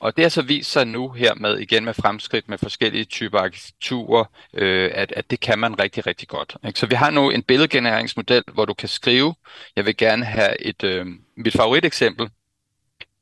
[0.00, 3.38] Og det har så vist sig nu her med, igen med fremskridt med forskellige typer
[3.38, 6.56] arkitekturer, øh, at, at det kan man rigtig, rigtig godt.
[6.66, 6.80] Ikke?
[6.80, 9.34] Så vi har nu en billedgenereringsmodel, hvor du kan skrive,
[9.76, 11.06] jeg vil gerne have et, øh,
[11.36, 12.28] mit favoriteksempel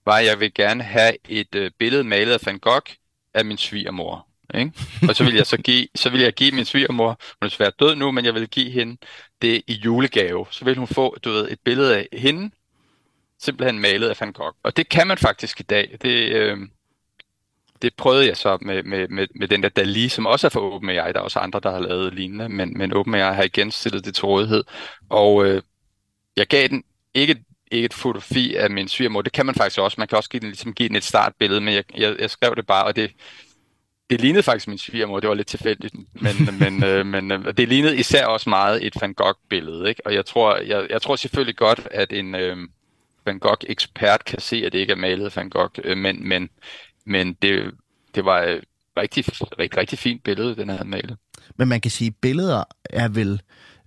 [0.04, 2.92] var, at jeg vil gerne have et øh, billede malet af Van Gogh
[3.34, 4.29] af min svigermor.
[4.54, 4.72] Ikke?
[5.08, 7.80] Og så vil jeg så give, så vil jeg give min svigermor, hun er svært
[7.80, 8.96] død nu, men jeg vil give hende
[9.42, 10.46] det i julegave.
[10.50, 12.50] Så vil hun få, du ved, et billede af hende,
[13.38, 14.54] simpelthen malet af Van Gogh.
[14.62, 15.98] Og det kan man faktisk i dag.
[16.02, 16.58] Det, øh,
[17.82, 20.74] det prøvede jeg så med, med, med, med den der Dali, som også er for
[20.74, 21.12] OpenAI.
[21.12, 24.14] Der er også andre, der har lavet lignende, men, men OpenAI har igen stillet det
[24.14, 24.64] til rådighed.
[25.08, 25.62] Og øh,
[26.36, 26.84] jeg gav den
[27.14, 29.22] ikke ikke et fotografi af min svigermor.
[29.22, 29.94] Det kan man faktisk også.
[29.98, 32.56] Man kan også give den, ligesom give den et startbillede, men jeg, jeg, jeg skrev
[32.56, 33.12] det bare, og det,
[34.10, 37.68] det lignede faktisk min svigermor, det var lidt tilfældigt, men, men, øh, men øh, det
[37.68, 40.06] lignede især også meget et Van Gogh-billede, ikke?
[40.06, 42.56] og jeg tror, jeg, jeg tror selvfølgelig godt, at en øh,
[43.26, 46.48] Van Gogh-ekspert kan se, at det ikke er malet Van Gogh, øh, men, men,
[47.06, 47.70] men det,
[48.14, 48.64] det var et
[48.96, 49.24] rigtig,
[49.58, 51.16] rigtig, rigtig fint billede, den havde malet.
[51.56, 53.40] Men man kan sige, at billeder er vel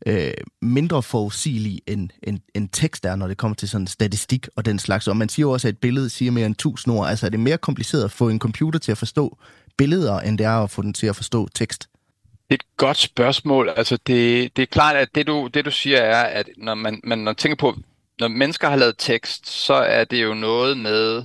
[0.06, 4.66] øh, mindre forudsigelige end, end, end tekst er, når det kommer til sådan statistik og
[4.66, 5.08] den slags.
[5.08, 7.10] Og man siger jo også, at et billede siger mere end tusind ord.
[7.10, 9.38] Altså er det mere kompliceret at få en computer til at forstå
[9.78, 11.90] billeder, end det er at få den til at forstå tekst?
[12.34, 13.70] Det er et godt spørgsmål.
[13.70, 17.02] Altså det, det er klart, at det du, det du siger er, at når man,
[17.04, 17.78] man når tænker på,
[18.20, 21.24] når mennesker har lavet tekst, så er det jo noget med,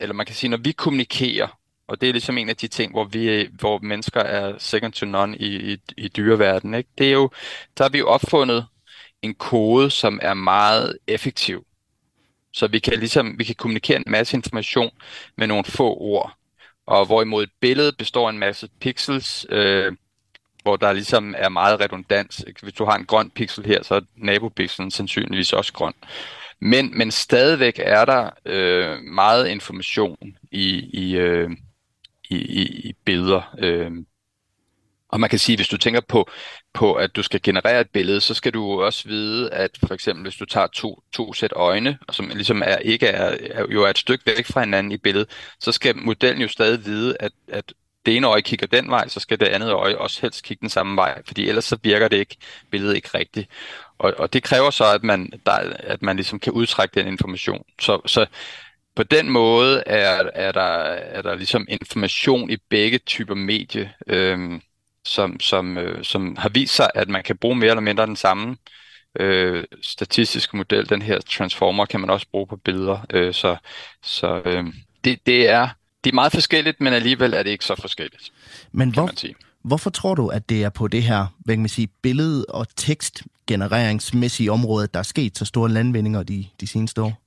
[0.00, 1.58] eller man kan sige, når vi kommunikerer,
[1.88, 5.06] og det er ligesom en af de ting, hvor, vi, hvor mennesker er second to
[5.06, 6.74] none i, i, i dyreverdenen.
[6.74, 6.90] Ikke?
[6.98, 7.30] Det er jo,
[7.78, 8.66] der har vi jo opfundet
[9.22, 11.64] en kode, som er meget effektiv.
[12.52, 14.90] Så vi kan ligesom, vi kan kommunikere en masse information
[15.36, 16.37] med nogle få ord.
[16.88, 19.92] Og hvorimod et billede består af en masse pixels, øh,
[20.62, 22.44] hvor der ligesom er meget redundans.
[22.62, 25.92] Hvis du har en grøn pixel her, så er nabopixelen sandsynligvis også grøn.
[26.60, 31.50] Men, men stadigvæk er der øh, meget information i, i, øh,
[32.30, 33.54] i, i, i billeder.
[33.58, 33.92] Øh,
[35.08, 36.30] og man kan sige, hvis du tænker på,
[36.74, 40.22] på, at du skal generere et billede, så skal du også vide, at for eksempel
[40.22, 43.90] hvis du tager to, to sæt øjne, som ligesom er, ikke er, er, jo er
[43.90, 45.30] et stykke væk fra hinanden i billedet,
[45.60, 47.72] så skal modellen jo stadig vide, at, at
[48.06, 50.70] det ene øje kigger den vej, så skal det andet øje også helst kigge den
[50.70, 52.36] samme vej, fordi ellers så virker det ikke,
[52.70, 53.50] billedet ikke rigtigt.
[53.98, 57.64] Og, og det kræver så, at man, der, at man ligesom kan udtrække den information.
[57.80, 58.26] Så, så
[58.94, 64.62] på den måde er, er, der, er der ligesom information i begge typer medie, øhm,
[65.08, 68.16] som, som, øh, som har vist sig, at man kan bruge mere eller mindre den
[68.16, 68.56] samme
[69.20, 70.88] øh, statistiske model.
[70.88, 73.06] Den her transformer kan man også bruge på billeder.
[73.10, 73.56] Øh, så
[74.02, 74.64] så øh,
[75.04, 75.68] det, det, er,
[76.04, 78.32] det er meget forskelligt, men alligevel er det ikke så forskelligt.
[78.72, 79.10] Men hvor,
[79.62, 82.66] hvorfor tror du, at det er på det her hvad kan man sige, billede- og
[82.76, 87.22] tekstgenereringsmæssige område, der er sket så store landvindinger de, de seneste år?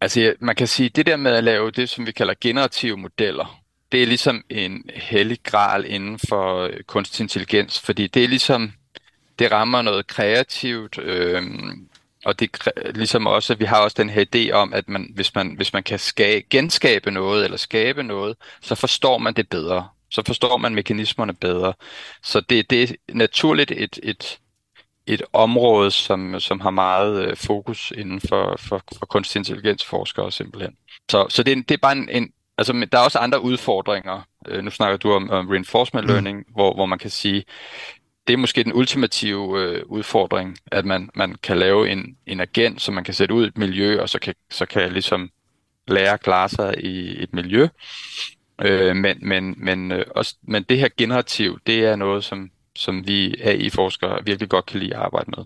[0.00, 3.60] Altså, man kan sige, det der med at lave det, som vi kalder generative modeller,
[3.92, 8.72] det er ligesom en hellig gral inden for øh, kunstig intelligens, fordi det er ligesom,
[9.38, 11.42] det rammer noget kreativt, øh,
[12.24, 15.54] og det ligesom også, vi har også den her idé om, at man, hvis, man,
[15.56, 19.88] hvis man kan skabe, genskabe noget eller skabe noget, så forstår man det bedre.
[20.10, 21.72] Så forstår man mekanismerne bedre.
[22.22, 24.38] Så det, det er naturligt et, et,
[25.06, 30.76] et område, som, som har meget øh, fokus inden for, for, for kunstig intelligensforskere simpelthen.
[31.10, 34.22] Så, så det, er, det er bare en, en altså der er også andre udfordringer.
[34.48, 36.12] Øh, nu snakker du om, om reinforcement mm.
[36.12, 37.44] learning, hvor, hvor man kan sige,
[38.26, 42.82] det er måske den ultimative øh, udfordring, at man, man kan lave en, en agent,
[42.82, 45.30] som man kan sætte ud i et miljø, og så kan, så kan ligesom
[45.88, 47.68] lære at klare sig i et miljø.
[48.62, 53.06] Øh, men, men, men, øh, også, men det her generativ, det er noget, som, som
[53.06, 55.44] vi AI-forskere virkelig godt kan lide at arbejde med.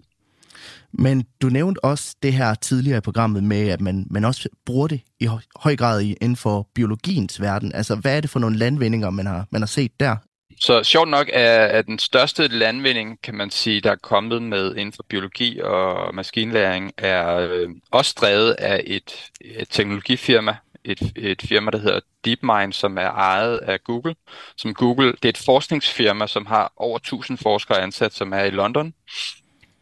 [0.92, 4.88] Men du nævnte også det her tidligere i programmet med, at man, man også bruger
[4.88, 7.72] det i høj grad inden for biologiens verden.
[7.74, 10.16] Altså, hvad er det for nogle landvindinger, man har, man har set der?
[10.60, 14.76] Så sjovt nok er, er den største landvinding, kan man sige, der er kommet med
[14.76, 21.42] inden for biologi og maskinlæring, er øh, også drevet af et, et teknologifirma, et, et
[21.42, 24.14] firma, der hedder DeepMind, som er ejet af Google.
[24.56, 28.50] Som Google, det er et forskningsfirma, som har over 1000 forskere ansat, som er i
[28.50, 28.94] London.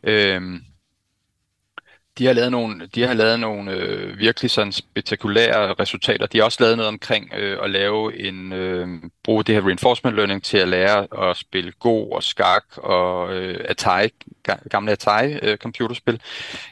[0.03, 0.65] Øhm,
[2.19, 6.27] de har lavet nogle, de har lavet nogle øh, virkelig sådan spektakulære resultater.
[6.27, 8.89] De har også lavet noget omkring øh, at lave en øh,
[9.25, 13.65] bruge det her reinforcement learning til at lære at spille Go og skak og øh,
[13.69, 14.09] Atari,
[14.71, 16.21] gamle Atari øh, computerspil.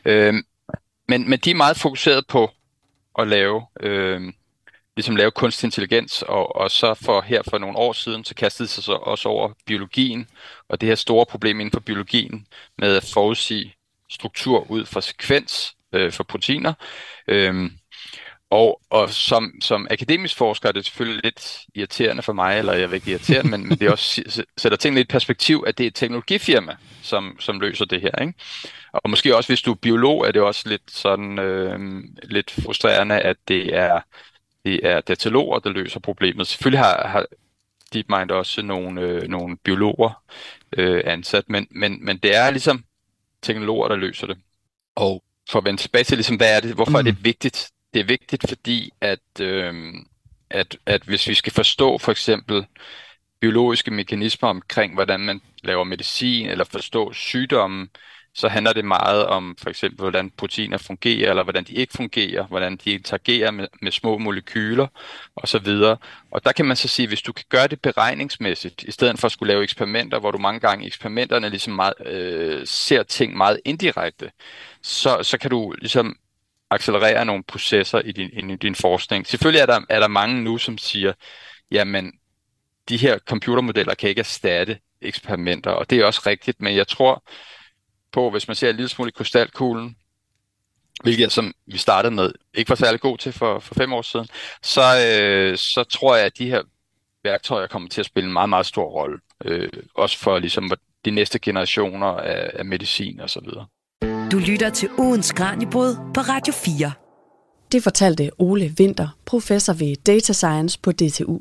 [0.05, 0.35] Øh,
[1.09, 2.51] men, men de er meget fokuseret på
[3.19, 4.33] at lave øh,
[4.97, 8.69] ligesom lave kunstig intelligens, og, og så for her for nogle år siden, så kastede
[8.69, 10.29] sig så også over biologien,
[10.69, 12.47] og det her store problem inden for biologien
[12.79, 13.77] med at forudsige
[14.11, 16.73] struktur ud fra sekvens øh, for proteiner.
[17.29, 17.71] Øhm,
[18.51, 22.91] og, og som, som akademisk forsker er det selvfølgelig lidt irriterende for mig, eller jeg
[22.91, 25.89] vil ikke irriterende, men, men det også sætter tingene i et perspektiv, at det er
[25.89, 28.21] et teknologifirma, som, som løser det her.
[28.21, 28.35] Ikke?
[28.93, 33.21] Og måske også hvis du er biolog, er det også lidt sådan øh, lidt frustrerende,
[33.21, 34.01] at det er
[34.65, 36.47] det er dataloger, der løser problemet.
[36.47, 37.27] Selvfølgelig har, har
[37.93, 40.23] DeepMind også nogle, øh, nogle biologer
[40.77, 42.85] øh, ansat, men, men, men det er ligesom
[43.47, 44.39] teknologer, der løser det.
[44.95, 46.97] Og for at vende tilbage til, ligesom, hvad er det, hvorfor mm.
[46.97, 47.25] er det mm.
[47.25, 47.71] vigtigt?
[47.95, 49.75] Det er vigtigt, fordi at, øh,
[50.51, 52.67] at, at hvis vi skal forstå for eksempel
[53.41, 57.89] biologiske mekanismer omkring, hvordan man laver medicin, eller forstå sygdomme,
[58.37, 62.47] så handler det meget om for eksempel, hvordan proteiner fungerer, eller hvordan de ikke fungerer,
[62.47, 64.87] hvordan de interagerer med, med små molekyler
[65.37, 65.67] osv.
[66.31, 69.27] Og der kan man så sige, hvis du kan gøre det beregningsmæssigt, i stedet for
[69.27, 73.61] at skulle lave eksperimenter, hvor du mange gange eksperimenterne ligesom meget, øh, ser ting meget
[73.65, 74.31] indirekte,
[74.83, 76.17] så, så kan du ligesom
[76.71, 79.27] accelerere nogle processer i din, i din forskning.
[79.27, 81.13] Selvfølgelig er der, er der mange nu, som siger,
[81.71, 82.13] jamen,
[82.89, 87.23] de her computermodeller kan ikke erstatte eksperimenter, og det er også rigtigt, men jeg tror,
[88.17, 89.97] på, hvis man ser en lille smule i krystalkuglen,
[91.03, 94.29] hvilket som vi startede med, ikke var særlig god til for, for fem år siden,
[94.63, 96.63] så, øh, så tror jeg, at de her
[97.25, 99.19] værktøjer kommer til at spille en meget, meget stor rolle.
[99.45, 100.71] Øh, også for ligesom
[101.05, 103.67] de næste generationer af, af medicin og så videre.
[104.33, 106.93] Du lytter til ugens Kranjebrud på Radio 4.
[107.73, 111.39] Det fortalte Ole Winter, professor ved Data Science på DTU.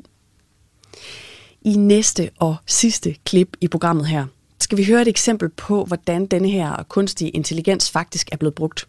[1.62, 4.26] I næste og sidste klip i programmet her,
[4.66, 8.88] skal vi høre et eksempel på, hvordan denne her kunstige intelligens faktisk er blevet brugt.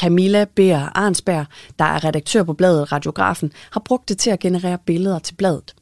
[0.00, 1.46] Camilla Beer Arnsberg,
[1.78, 5.74] der er redaktør på bladet Radiografen, har brugt det til at generere billeder til bladet.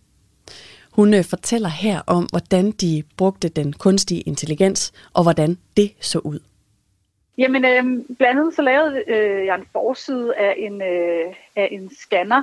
[0.90, 6.18] Hun øh, fortæller her om, hvordan de brugte den kunstige intelligens, og hvordan det så
[6.18, 6.38] ud.
[7.38, 7.84] Jamen, øh,
[8.16, 12.42] blandt andet så lavede øh, jeg en forside af en, øh, af en scanner,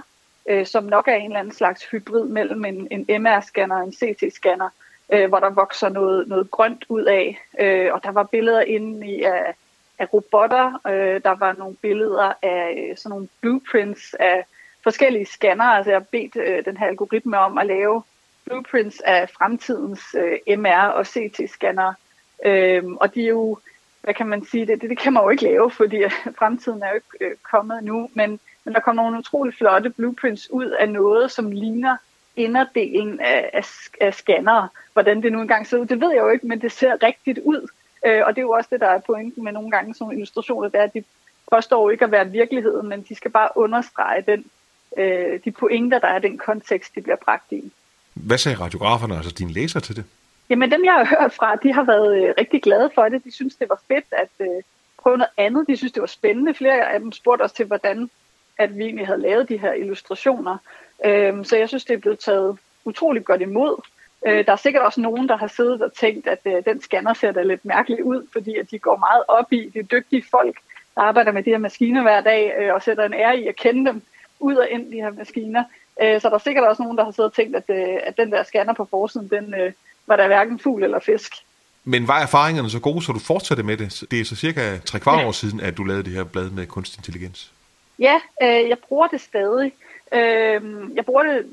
[0.50, 3.94] øh, som nok er en eller anden slags hybrid mellem en, en MR-scanner og en
[3.94, 4.70] CT-scanner
[5.12, 7.42] øh, hvor der vokser noget, noget grønt ud af.
[7.60, 9.56] Øh, og der var billeder inde i af,
[10.00, 10.82] af robotter.
[10.88, 14.46] Øh, der var nogle billeder af øh, sådan nogle blueprints af
[14.84, 15.64] forskellige scanner.
[15.64, 18.04] Altså jeg har bedt øh, den her algoritme om at lave
[18.46, 21.94] blueprints af fremtidens øh, MR- og CT-scanner.
[22.46, 23.58] Øh, og de er jo,
[24.02, 26.04] hvad kan man sige, det, det, det kan man jo ikke lave, fordi
[26.40, 30.52] fremtiden er jo ikke øh, kommet nu, men, men der kommer nogle utrolig flotte blueprints
[30.52, 31.98] ud af noget, som ligner
[32.36, 33.66] inderdelen af, af,
[34.02, 34.68] af scannere.
[34.94, 37.40] Hvordan det nu engang ser ud, det ved jeg jo ikke, men det ser rigtigt
[37.44, 37.68] ud.
[38.06, 40.70] Øh, og det er jo også det, der er pointen med nogle gange sådan illustrationer,
[40.70, 41.04] det er, at de
[41.52, 44.46] påstår ikke at være virkeligheden, men de skal bare understrege den,
[44.98, 47.72] øh, de pointer, der er den kontekst, de bliver bragt i.
[48.14, 50.06] Hvad sagde radiograferne, altså dine læser til det?
[50.50, 53.24] Jamen dem, jeg har hørt fra, de har været øh, rigtig glade for det.
[53.24, 54.64] De synes, det var fedt at øh,
[54.98, 55.68] prøve noget andet.
[55.68, 56.54] De synes, det var spændende.
[56.54, 58.10] Flere af dem spurgte os til, hvordan
[58.58, 60.58] at vi egentlig havde lavet de her illustrationer.
[61.06, 63.82] Øh, så jeg synes, det er blevet taget utroligt godt imod.
[64.28, 67.14] Øh, der er sikkert også nogen, der har siddet og tænkt, at øh, den scanner
[67.14, 70.58] ser da lidt mærkeligt ud, fordi at de går meget op i, de dygtige folk,
[70.96, 73.56] der arbejder med de her maskiner hver dag, øh, og sætter en ære i at
[73.56, 74.02] kende dem
[74.40, 75.64] ud og ind, de her maskiner.
[76.02, 78.18] Øh, så der er sikkert også nogen, der har siddet og tænkt, at, øh, at
[78.18, 79.72] den der scanner på forsiden, den øh,
[80.08, 81.34] var der hverken fugl eller fisk.
[81.84, 84.04] Men var erfaringerne så gode, så du fortsatte med det?
[84.12, 85.28] Det er så cirka tre kvart ja.
[85.28, 87.52] år siden, at du lavede det her blad med kunstig intelligens.
[88.00, 89.72] Ja, øh, jeg bruger det stadig.
[90.14, 90.62] Øh,
[90.96, 91.50] jeg bruger det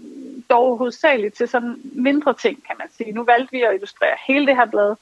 [0.51, 3.13] dog hovedsageligt til sådan mindre ting, kan man sige.
[3.13, 4.95] Nu valgte vi at illustrere hele det her blad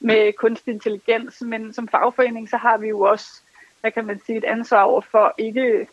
[0.00, 3.26] med kunstig intelligens, men som fagforening, så har vi jo også,
[3.80, 5.88] hvad kan man sige, et ansvar over for ikke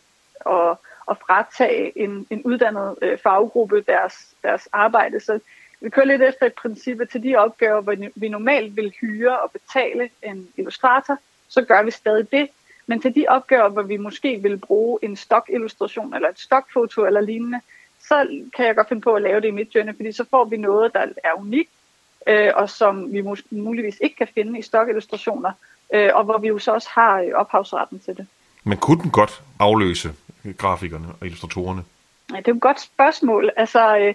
[0.46, 0.76] at,
[1.10, 5.20] at fratage en, en uddannet øh, faggruppe deres, deres arbejde.
[5.20, 5.40] Så
[5.80, 9.40] vi kører lidt efter et princip, at til de opgaver, hvor vi normalt vil hyre
[9.40, 12.48] og betale en illustrator, så gør vi stadig det.
[12.86, 17.20] Men til de opgaver, hvor vi måske vil bruge en stokillustration eller et stokfoto eller
[17.20, 17.60] lignende,
[18.00, 20.56] så kan jeg godt finde på at lave det i Midjourney, fordi så får vi
[20.56, 21.70] noget, der er unikt,
[22.26, 25.52] øh, og som vi mus- muligvis ikke kan finde i stokillustrationer,
[25.94, 28.26] øh, og hvor vi jo så også har øh, ophavsretten til det.
[28.64, 30.10] Men kunne den godt afløse
[30.58, 31.82] grafikerne og illustratorerne?
[32.32, 33.50] Ja, det er et godt spørgsmål.
[33.56, 34.14] Altså, øh,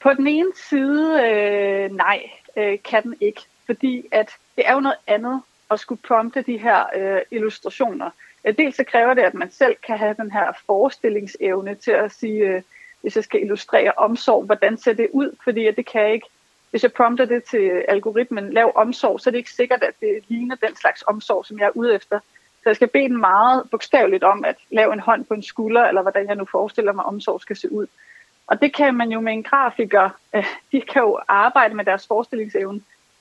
[0.00, 3.42] på den ene side, øh, nej, øh, kan den ikke.
[3.66, 8.10] Fordi at det er jo noget andet at skulle prompte de her øh, illustrationer.
[8.58, 12.38] Dels så kræver det, at man selv kan have den her forestillingsevne til at sige,
[12.38, 12.62] øh,
[13.00, 15.36] hvis jeg skal illustrere omsorg, hvordan ser det ud?
[15.44, 16.26] Fordi at det kan jeg ikke.
[16.70, 20.24] Hvis jeg prompter det til algoritmen, lav omsorg, så er det ikke sikkert, at det
[20.28, 22.18] ligner den slags omsorg, som jeg er ude efter.
[22.62, 25.84] Så jeg skal bede den meget bogstaveligt om at lave en hånd på en skulder,
[25.84, 27.86] eller hvordan jeg nu forestiller mig, omsorg skal se ud.
[28.46, 32.06] Og det kan man jo med en grafiker, øh, de kan jo arbejde med deres
[32.06, 32.80] forestillingsevne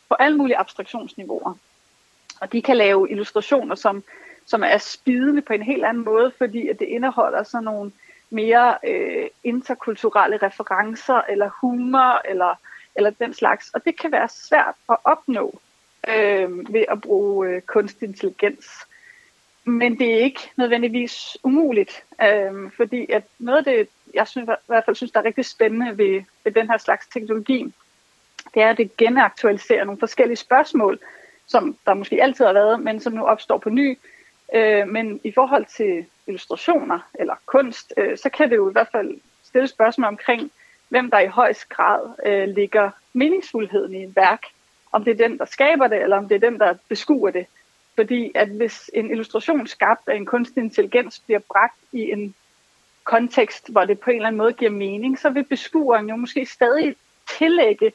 [0.10, 1.58] på alle mulige abstraktionsniveauer.
[2.42, 4.04] Og de kan lave illustrationer, som,
[4.46, 7.92] som er spidende på en helt anden måde, fordi at det indeholder sådan nogle
[8.30, 12.56] mere øh, interkulturelle referencer, eller humor, eller,
[12.96, 13.70] eller den slags.
[13.70, 15.60] Og det kan være svært at opnå
[16.08, 18.68] øh, ved at bruge øh, kunstig intelligens.
[19.64, 24.52] Men det er ikke nødvendigvis umuligt, øh, fordi at noget af det, jeg synes, i
[24.68, 27.74] hvert fald synes, der er rigtig spændende ved, ved den her slags teknologi,
[28.54, 31.00] det er, at det genaktualiserer nogle forskellige spørgsmål,
[31.48, 33.98] som der måske altid har været, men som nu opstår på ny.
[34.56, 38.90] Øh, men i forhold til illustrationer eller kunst, øh, så kan det jo i hvert
[38.92, 40.52] fald stille spørgsmål omkring,
[40.90, 44.42] hvem der i højst grad øh, ligger meningsfuldheden i et værk.
[44.92, 47.46] Om det er den, der skaber det, eller om det er den, der beskuer det.
[47.96, 52.36] Fordi at hvis en illustration skabt af en kunstig intelligens bliver bragt i en
[53.04, 56.46] kontekst, hvor det på en eller anden måde giver mening, så vil beskueren jo måske
[56.46, 56.96] stadig
[57.38, 57.92] tillægge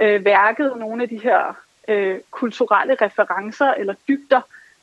[0.00, 1.54] øh, værket nogle af de her
[1.88, 4.40] øh, kulturelle referencer eller dybder,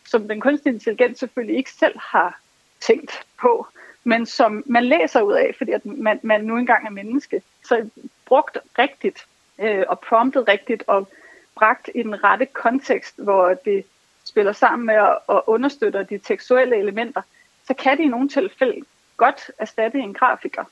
[0.08, 2.39] som den kunstige intelligens selvfølgelig ikke selv har
[2.80, 3.68] tænkt på,
[4.04, 7.41] men som man læser ud af, fordi at man, man nu engang er menneske.
[7.64, 7.89] Så
[8.26, 9.26] brugt rigtigt
[9.60, 11.10] øh, og promptet rigtigt og
[11.56, 13.86] bragt i den rette kontekst, hvor det
[14.24, 14.97] spiller sammen med
[15.28, 17.22] og understøtter de tekstuelle elementer,
[17.68, 18.86] så kan det i nogle tilfælde
[19.18, 20.64] godt erstatte en grafiker.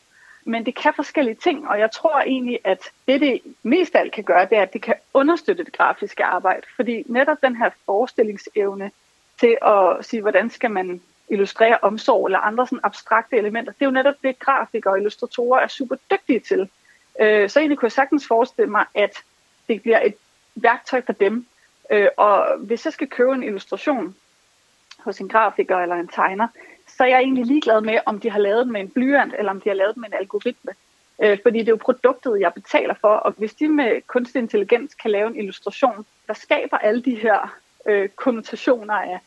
[0.45, 4.23] Men det kan forskellige ting, og jeg tror egentlig, at det, det mest alt kan
[4.23, 6.61] gøre, det er, at det kan understøtte det grafiske arbejde.
[6.75, 8.91] Fordi netop den her forestillingsevne
[9.39, 13.85] til at sige, hvordan skal man illustrere omsorg eller andre sådan abstrakte elementer, det er
[13.85, 16.69] jo netop det, grafikere og illustratorer er super dygtige til.
[17.21, 19.23] Øh, så egentlig kunne jeg sagtens forestille mig, at
[19.67, 20.15] det bliver et
[20.55, 21.45] værktøj for dem.
[21.91, 24.15] Øh, og hvis jeg skal købe en illustration
[24.99, 26.47] hos en grafiker eller en tegner,
[26.99, 29.51] så er jeg egentlig ligeglad med, om de har lavet den med en blyant, eller
[29.51, 30.71] om de har lavet den med en algoritme.
[31.23, 34.93] Øh, fordi det er jo produktet, jeg betaler for, og hvis de med kunstig intelligens
[34.93, 39.19] kan lave en illustration, der skaber alle de her øh, konnotationer af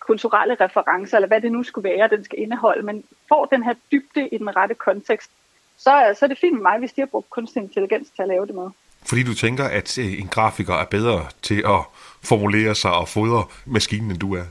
[0.00, 3.74] kulturelle referencer, eller hvad det nu skulle være, den skal indeholde, men får den her
[3.92, 5.30] dybde i den rette kontekst,
[5.78, 8.28] så, så er det fint med mig, hvis de har brugt kunstig intelligens til at
[8.28, 8.68] lave det med.
[9.06, 11.80] Fordi du tænker, at øh, en grafiker er bedre til at
[12.24, 14.44] formulere sig og fodre maskinen, end du er?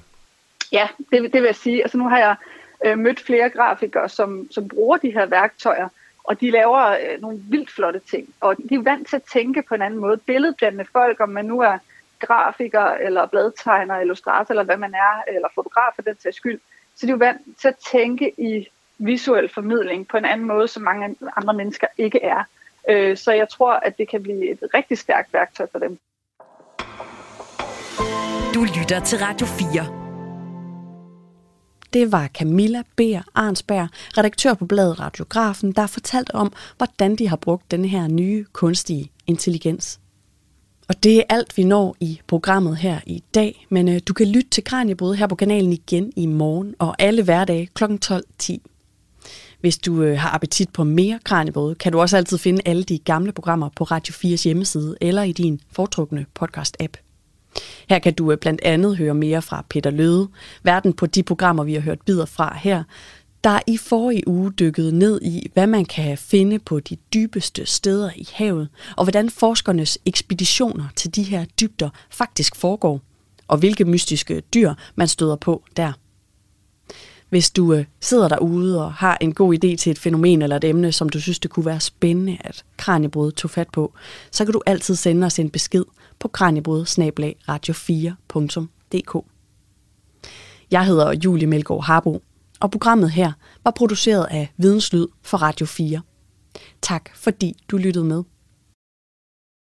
[0.72, 1.82] Ja, det, det vil jeg sige.
[1.82, 2.36] Altså nu har jeg
[2.86, 5.90] øh, mødt flere grafikere, som, som bruger de her værktøjer,
[6.24, 8.34] og de laver øh, nogle vildt flotte ting.
[8.40, 10.18] Og de er vant til at tænke på en anden måde.
[10.18, 11.78] Billedblandende folk, om man nu er
[12.20, 16.60] grafiker, eller bladtegner, illustrator, eller hvad man er, eller fotograf for den sags skyld.
[16.96, 18.68] Så de er jo vant til at tænke i
[18.98, 22.44] visuel formidling på en anden måde, som mange andre mennesker ikke er.
[22.90, 26.00] Øh, så jeg tror, at det kan blive et rigtig stærkt værktøj for dem.
[28.54, 30.07] Du lytter til Radio 4.
[31.94, 33.02] Det var Camilla B.
[33.36, 38.46] Arnsberg, redaktør på bladet Radiografen, der fortalte om, hvordan de har brugt den her nye
[38.54, 40.00] kunstige intelligens.
[40.88, 44.28] Og det er alt, vi når i programmet her i dag, men øh, du kan
[44.28, 47.84] lytte til Kranjebrud her på kanalen igen i morgen og alle hverdage kl.
[47.84, 48.58] 12.10.
[49.60, 52.98] Hvis du øh, har appetit på mere Kranjebrud, kan du også altid finde alle de
[52.98, 57.07] gamle programmer på Radio 4's hjemmeside eller i din foretrukne podcast-app.
[57.90, 60.28] Her kan du øh, blandt andet høre mere fra Peter Løde,
[60.64, 62.84] verden på de programmer, vi har hørt bidder fra her,
[63.44, 68.10] der i forrige uge dykkede ned i, hvad man kan finde på de dybeste steder
[68.16, 73.02] i havet, og hvordan forskernes ekspeditioner til de her dybder faktisk foregår,
[73.48, 75.94] og hvilke mystiske dyr man støder på der.
[77.30, 80.64] Hvis du øh, sidder derude og har en god idé til et fænomen eller et
[80.64, 83.94] emne, som du synes, det kunne være spændende, at Kranjebrud tog fat på,
[84.32, 85.86] så kan du altid sende os en besked
[86.20, 86.84] på kranjebrud
[87.50, 89.26] radio4.dk.
[90.72, 92.24] Jeg hedder Julie Melgaard Harbo,
[92.60, 93.32] og programmet her
[93.64, 96.02] var produceret af Videnslyd for Radio 4.
[96.82, 98.24] Tak fordi du lyttede med.